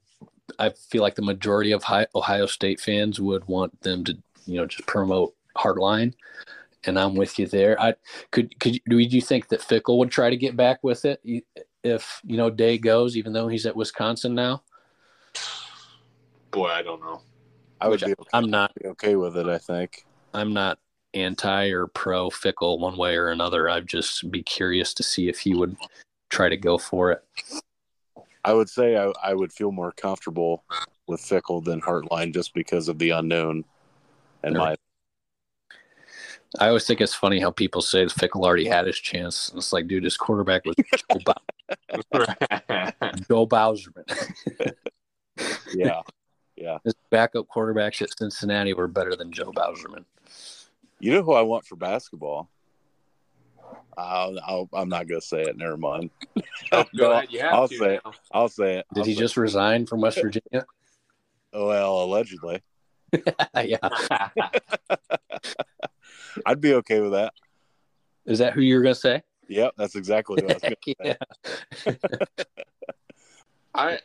[0.59, 1.83] I feel like the majority of
[2.15, 6.13] Ohio State fans would want them to, you know, just promote Hartline,
[6.85, 7.79] and I'm with you there.
[7.79, 7.95] I
[8.31, 11.21] could could do you think that Fickell would try to get back with it
[11.83, 14.63] if you know Day goes, even though he's at Wisconsin now?
[16.51, 17.21] Boy, I don't know.
[17.79, 18.73] I would be okay, I'm not.
[18.75, 19.47] be okay with it.
[19.47, 20.05] I think.
[20.33, 20.79] I'm not
[21.13, 23.69] anti or pro Fickell one way or another.
[23.69, 25.75] I'd just be curious to see if he would
[26.29, 27.23] try to go for it.
[28.43, 30.63] I would say I, I would feel more comfortable
[31.07, 33.65] with Fickell than Hartline just because of the unknown.
[34.43, 34.75] And my
[36.59, 39.51] I always think it's funny how people say Fickell already had his chance.
[39.55, 41.33] It's like, dude, his quarterback was Joe, Bow-
[43.29, 44.03] Joe Bauserman.
[45.73, 46.01] yeah,
[46.57, 46.77] yeah.
[46.83, 50.03] His backup quarterbacks at Cincinnati were better than Joe Bauserman.
[50.99, 52.49] You know who I want for basketball?
[53.97, 55.57] I'll, I'll, I'm not gonna say it.
[55.57, 56.09] Never mind.
[56.73, 57.27] Oh, go No, ahead.
[57.31, 58.01] You have I'll to say it.
[58.33, 58.85] I'll say it.
[58.93, 60.43] Did I'll he say just resign from West Virginia?
[60.51, 60.65] it.
[61.53, 62.61] Well, allegedly.
[63.63, 63.77] yeah.
[66.45, 67.33] I'd be okay with that.
[68.25, 69.21] Is that who you were going to say?
[69.47, 70.95] Yep, that's exactly what I was gonna say.
[71.85, 71.95] yeah.
[73.73, 73.99] I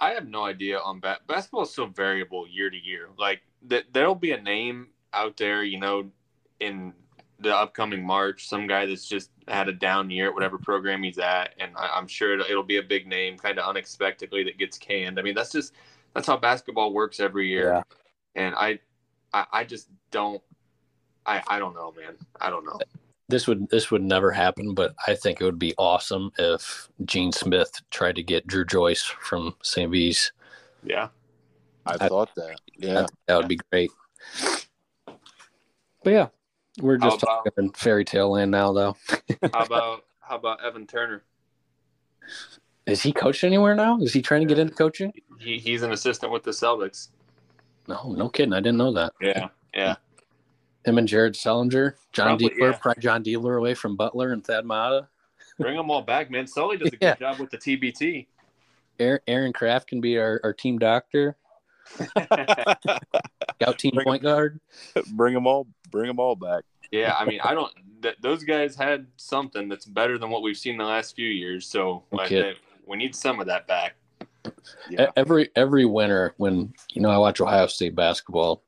[0.00, 1.20] I have no idea on bat.
[1.26, 3.08] Basketball is so variable year to year.
[3.18, 6.10] Like that, there'll be a name out there, you know,
[6.60, 6.92] in
[7.40, 11.18] the upcoming March, some guy that's just had a down year at whatever program he's
[11.18, 14.58] at, and I, I'm sure it'll, it'll be a big name, kind of unexpectedly that
[14.58, 15.18] gets canned.
[15.18, 15.72] I mean, that's just
[16.14, 17.82] that's how basketball works every year, Yeah.
[18.34, 18.80] and I,
[19.32, 20.42] I I just don't.
[21.28, 22.14] I, I don't know, man.
[22.40, 22.78] I don't know.
[23.28, 27.30] This would this would never happen, but I think it would be awesome if Gene
[27.32, 29.90] Smith tried to get Dru Joyce from St.
[29.92, 30.32] V's.
[30.82, 31.08] Yeah.
[31.84, 32.56] I I- thought that.
[32.78, 33.90] Yeah, That, that would be great.
[36.02, 36.28] But yeah,
[36.80, 38.96] we're just about- talking fairy tale land now, though.
[39.52, 41.22] How about how about Evan Turner?
[42.86, 43.98] Is he coached anywhere now?
[44.00, 45.12] Is he trying to get into coaching?
[45.38, 47.08] He, he's an assistant with the Celtics.
[47.86, 48.54] No, no kidding.
[48.54, 49.12] I didn't know that.
[49.20, 49.96] Yeah, yeah.
[50.88, 52.78] Him and Jared Sullinger, John Probably, Diebler, yeah.
[52.78, 55.08] probably Jon Diebler away from Butler and Thad Matta.
[55.58, 56.46] Bring them all back, man.
[56.46, 58.26] Sully does a good job with the TBT.
[58.98, 61.36] Aaron, Aaron Craft can be our, our team doctor,
[61.98, 64.60] scout team Bring- point guard.
[65.12, 66.64] bring them all, bring them all back.
[66.90, 67.72] yeah, I mean, I don't.
[68.02, 71.66] Th- those guys had something that's better than what we've seen the last few years.
[71.66, 72.56] So No I kid.
[72.86, 73.96] we need some of that back.
[74.88, 75.10] Yeah.
[75.16, 78.62] Every every winter, when you know I watch Ohio State basketball,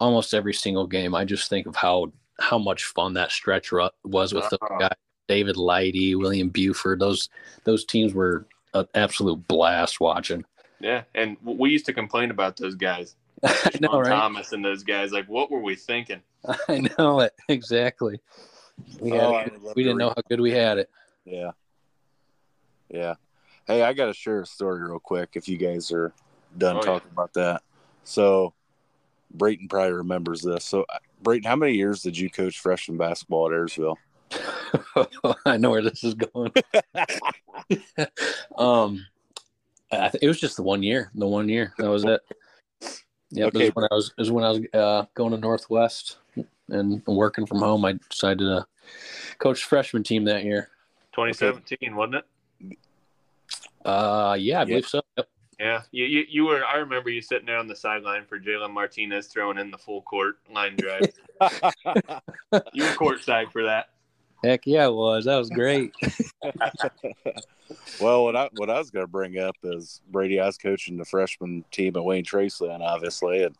[0.00, 3.88] almost every single game, I just think of how how much fun that stretch ru-
[4.04, 4.78] was with those Uh-huh.
[4.78, 4.92] guys.
[5.28, 7.00] David Lighty, William Buford.
[7.00, 7.28] Those
[7.64, 10.44] those teams were an absolute blast watching.
[10.78, 14.10] Yeah, and we used to complain about those guys, I know, Sean right?
[14.10, 15.10] Thomas and those guys.
[15.12, 16.20] Like, what were we thinking?
[16.68, 18.20] I know it exactly.
[19.00, 19.52] We, Oh, it I good.
[19.54, 20.90] would love we didn't know how good we had it.
[21.24, 21.52] Yeah.
[22.90, 23.14] Yeah.
[23.66, 26.12] Hey, I got to share a story real quick if you guys are
[26.56, 26.84] done Oh, yeah.
[26.84, 27.62] talking about that.
[28.04, 28.52] So,
[29.36, 30.64] Brayton probably remembers this.
[30.64, 33.96] So, uh, Brayton, how many years did you coach freshman basketball at Ayersville?
[35.46, 36.52] I know where this is going.
[38.58, 39.06] um,
[39.92, 41.10] I th- it was just the one year.
[41.14, 42.20] The one year that was it.
[43.30, 43.66] Yeah, Okay.
[43.66, 46.18] it was when I was it was when I was uh, going to Northwest
[46.68, 47.84] and working from home.
[47.84, 48.66] I decided to
[49.38, 50.70] coach freshman team that year.
[51.14, 52.78] 2017, wasn't it?
[53.84, 55.00] Uh, yeah, I believe so.
[55.16, 55.28] Yep.
[55.58, 56.64] Yeah, you, you you were.
[56.64, 60.02] I remember you sitting there on the sideline for Jalen Martinez throwing in the full
[60.02, 61.00] court line drive.
[62.74, 63.88] you were courtside for that.
[64.44, 65.24] Heck yeah, it was.
[65.24, 65.94] That was great.
[68.00, 70.40] well, what I what I was going to bring up is Brady.
[70.40, 73.56] I was coaching the freshman team at Wayne Traceland, obviously, and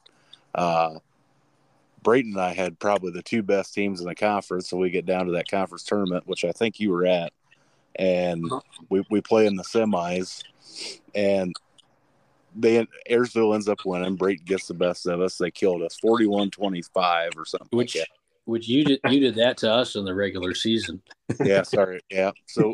[0.55, 0.99] uh,
[2.03, 4.69] Brayton and I had probably the two best teams in the conference.
[4.69, 7.33] So we get down to that conference tournament, which I think you were at,
[7.95, 8.45] and
[8.91, 10.43] we we play in the semis,
[11.15, 11.55] and
[12.57, 14.17] they Ayersville ends up winning.
[14.17, 15.39] Brayton gets the best of us.
[15.39, 17.69] They killed us 41-25 or something.
[17.71, 18.09] Which like
[18.47, 21.03] which you did you did that to us in the regular season.
[21.45, 22.31] yeah, sorry, yeah.
[22.47, 22.73] So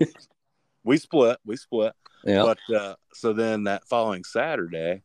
[0.85, 1.39] we split.
[1.45, 1.95] We split.
[2.25, 2.43] Yeah.
[2.43, 5.03] But uh, so then that following Saturday,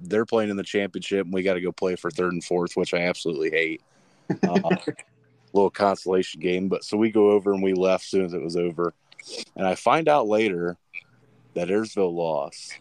[0.00, 2.76] they're playing in the championship, and we got to go play for third and fourth,
[2.76, 3.82] which I absolutely hate.
[4.42, 4.76] Uh,
[5.52, 8.42] little consolation game, but so we go over and we left as soon as it
[8.42, 8.94] was over,
[9.56, 10.76] and I find out later
[11.54, 12.78] that Ayersville lost.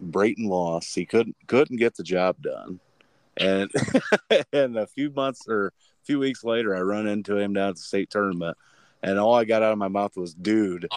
[0.00, 0.94] Brayton lost.
[0.94, 2.80] He couldn't couldn't get the job done,
[3.36, 3.70] and
[4.52, 7.76] and a few months or a few weeks later, I run into him down at
[7.76, 8.56] the state tournament,
[9.02, 10.88] and all I got out of my mouth was "dude."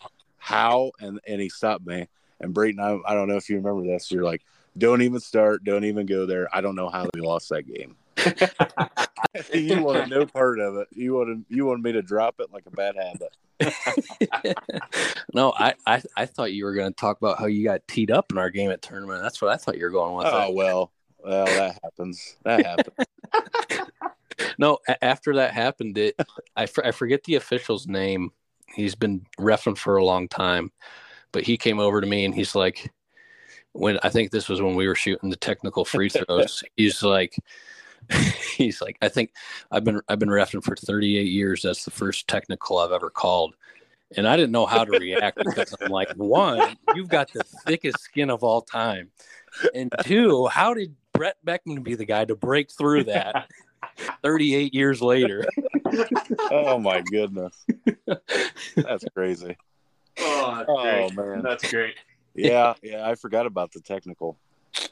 [0.43, 2.05] how and and he stopped me
[2.41, 4.41] and Brayton I, I don't know if you remember this you're like
[4.77, 7.95] don't even start don't even go there I don't know how we lost that game
[9.53, 12.65] you wanted no part of it you wanted you wanted me to drop it like
[12.65, 13.29] a bad habit
[15.33, 18.11] no, I, I I thought you were going to talk about how you got teed
[18.11, 19.21] up in our game at tournament.
[19.21, 20.27] That's what I thought you were going with.
[20.27, 22.97] oh well well that happens that happens
[24.57, 26.15] No, a- after that happened, it
[26.55, 28.31] I, for, I forget the official's name.
[28.73, 30.71] He's been refing for a long time,
[31.31, 32.91] but he came over to me and he's like,
[33.73, 36.63] when I think this was when we were shooting the technical free throws.
[36.75, 37.35] he's like,
[38.57, 39.31] he's like, I think
[39.71, 41.61] I've been I've been refing for 38 years.
[41.63, 43.55] That's the first technical I've ever called.
[44.15, 47.99] And I didn't know how to react because I'm like, one, you've got the thickest
[47.99, 49.09] skin of all time.
[49.73, 53.49] And two, how did Brett Beckman be the guy to break through that
[54.23, 55.45] 38 years later?
[56.51, 57.65] oh my goodness
[58.75, 59.55] that's crazy
[60.19, 61.95] Oh, that's oh man That's great.
[62.35, 64.37] yeah yeah I forgot about the technical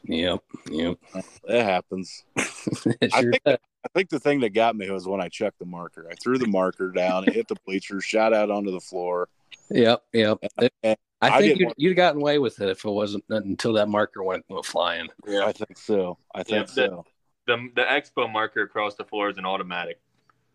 [0.04, 0.98] Yep, yep.
[1.46, 2.24] it happens
[3.02, 3.42] It I think.
[3.46, 6.08] I think the thing that got me was when I checked the marker.
[6.12, 9.28] I threw the marker down, it hit the bleachers, shot out onto the floor.
[9.70, 10.38] Yep, yep.
[10.60, 12.90] It- And I I think didn't you'd, want- you'd gotten away with it if it
[12.92, 15.08] wasn't uh, until that marker went, went flying.
[15.28, 16.18] Yeah, I think so.
[16.36, 17.06] I think Yeah, that- so.
[17.48, 20.00] The the expo marker across the floor is an automatic.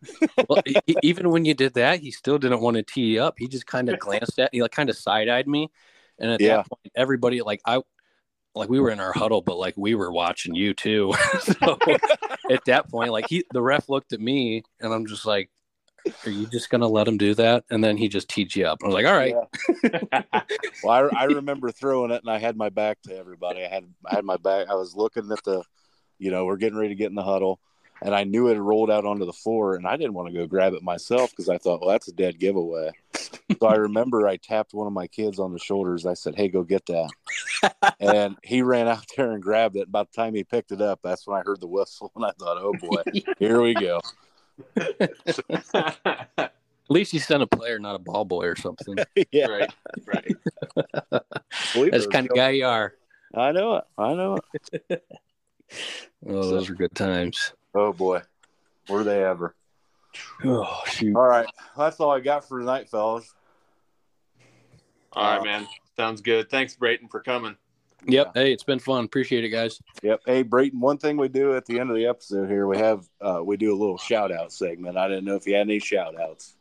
[0.49, 3.35] Well, e- e- even when you did that, he still didn't want to tee up.
[3.39, 5.69] He just kind of glanced at, he like kind of side eyed me,
[6.21, 6.59] and at Yeah.
[6.59, 7.81] that point, everybody like I,
[8.57, 11.15] like we were in our huddle, but like we were watching you too.
[11.41, 11.79] so
[12.51, 15.51] at that point, like he, the ref looked at me, and I'm just like,
[16.25, 18.79] "Are you just gonna let him do that?" And then he just teed you up.
[18.83, 19.35] I was like, "All right."
[20.83, 23.65] Well, I, I remember throwing it, and I had my back to everybody.
[23.65, 24.69] I had I had my back.
[24.69, 25.63] I was looking at the,
[26.19, 27.61] you know, we're getting ready to get in the huddle,
[28.03, 30.35] and I knew it had rolled out onto the floor, and I didn't want to
[30.35, 32.93] go grab it myself because I thought, well, that's a dead giveaway.
[33.61, 36.07] so I remember I tapped one of my kids on the shoulders.
[36.07, 37.11] I said, "Hey, go get that,"
[38.01, 39.91] and he ran out there and grabbed it.
[39.91, 42.33] By the time he picked it up, that's when I heard the whistle, and I
[42.39, 43.03] thought, "Oh boy,
[43.39, 44.01] here we go."
[44.77, 46.53] At
[46.89, 48.99] least you sent a player, not a ball boy or something.
[49.33, 49.71] yeah, right,
[50.07, 50.37] right.
[51.91, 52.95] That's the kind of guy you are.
[53.35, 53.85] I know it.
[53.99, 54.39] I know
[54.91, 55.05] it.
[56.29, 57.53] Oh, those are good times.
[57.77, 58.23] Oh boy,
[58.89, 59.55] were they ever?
[60.43, 61.15] Oh shoot.
[61.15, 61.47] All right,
[61.77, 63.35] that's all I got for tonight, fellas.
[65.13, 65.67] All right, man.
[65.95, 66.49] Sounds good.
[66.51, 67.57] Thanks, Brayton, for coming.
[68.07, 68.33] Yep.
[68.35, 69.05] Hey, it's been fun.
[69.05, 69.81] Appreciate it, guys.
[70.03, 70.23] Yep.
[70.27, 70.81] Hey, Brayton.
[70.81, 73.57] One thing we do at the end of the episode here, we have uh, we
[73.57, 74.97] do a little shout out segment.
[74.97, 76.55] I didn't know if you had any shout outs.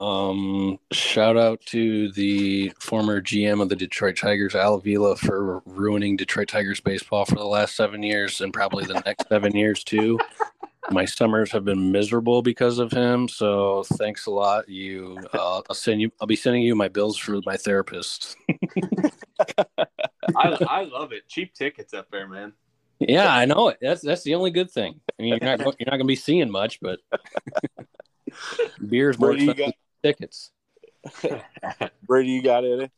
[0.00, 6.16] Um, shout out to the former GM of the Detroit Tigers, Al Avila, for ruining
[6.16, 10.18] Detroit Tigers baseball for the last seven years and probably the next seven years too.
[10.90, 13.28] My summers have been miserable because of him.
[13.28, 14.68] So thanks a lot.
[14.68, 16.10] You, uh, I'll send you.
[16.20, 18.36] I'll be sending you my bills for my therapist.
[18.48, 19.76] I,
[20.36, 21.28] I love it.
[21.28, 22.52] Cheap tickets up there, man.
[22.98, 23.78] yeah, I know it.
[23.80, 25.00] That's that's the only good thing.
[25.18, 26.98] I mean, you're not you're not going to be seeing much, but
[28.88, 29.72] beer's more expensive than
[30.02, 30.50] tickets.
[32.06, 32.90] Brady, you got it?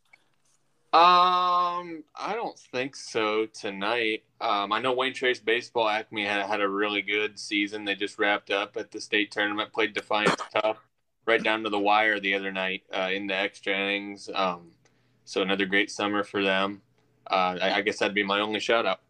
[0.94, 4.22] Um, I don't think so tonight.
[4.40, 7.84] Um, I know Wayne Trace Baseball Acme had, had a really good season.
[7.84, 10.78] They just wrapped up at the state tournament, played Defiance tough,
[11.26, 14.30] right down to the wire the other night uh, in the extra innings.
[14.32, 14.70] Um,
[15.24, 16.80] so another great summer for them.
[17.28, 19.00] Uh, I, I guess that'd be my only shout out.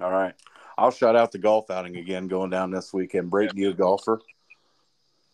[0.00, 0.34] All right.
[0.76, 3.30] I'll shout out the golf outing again going down this weekend.
[3.30, 4.20] Brayton, you a golfer?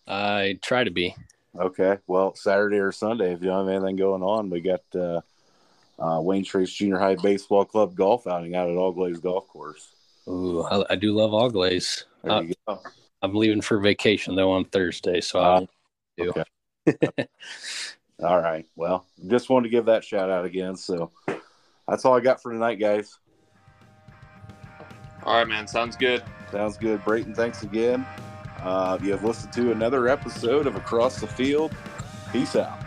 [0.07, 1.17] I try to be.
[1.59, 1.99] Okay.
[2.07, 5.21] Well, Saturday or Sunday, if you don't have anything going on, we got uh,
[5.99, 9.89] uh, Wayne Trace Junior High Baseball Club golf outing out at Auglaize Golf Course.
[10.29, 12.05] Ooh, I, I do love Auglaize.
[12.25, 12.43] Uh.
[13.23, 15.71] I'm leaving for vacation though on Thursday, so Ah, I won't
[16.19, 16.33] do.
[16.87, 17.27] okay.
[18.23, 18.67] All right.
[18.77, 20.77] Well, just wanted to give that shout out again.
[20.77, 21.11] So
[21.89, 23.19] that's all I got for tonight, guys.
[25.25, 25.67] All right, man.
[25.67, 26.23] Sounds good.
[26.51, 27.05] Sounds good.
[27.05, 28.07] Brayton, thanks again.
[28.63, 31.75] Uh, you have listened to another episode of Across the Field.
[32.33, 32.79] Peace out.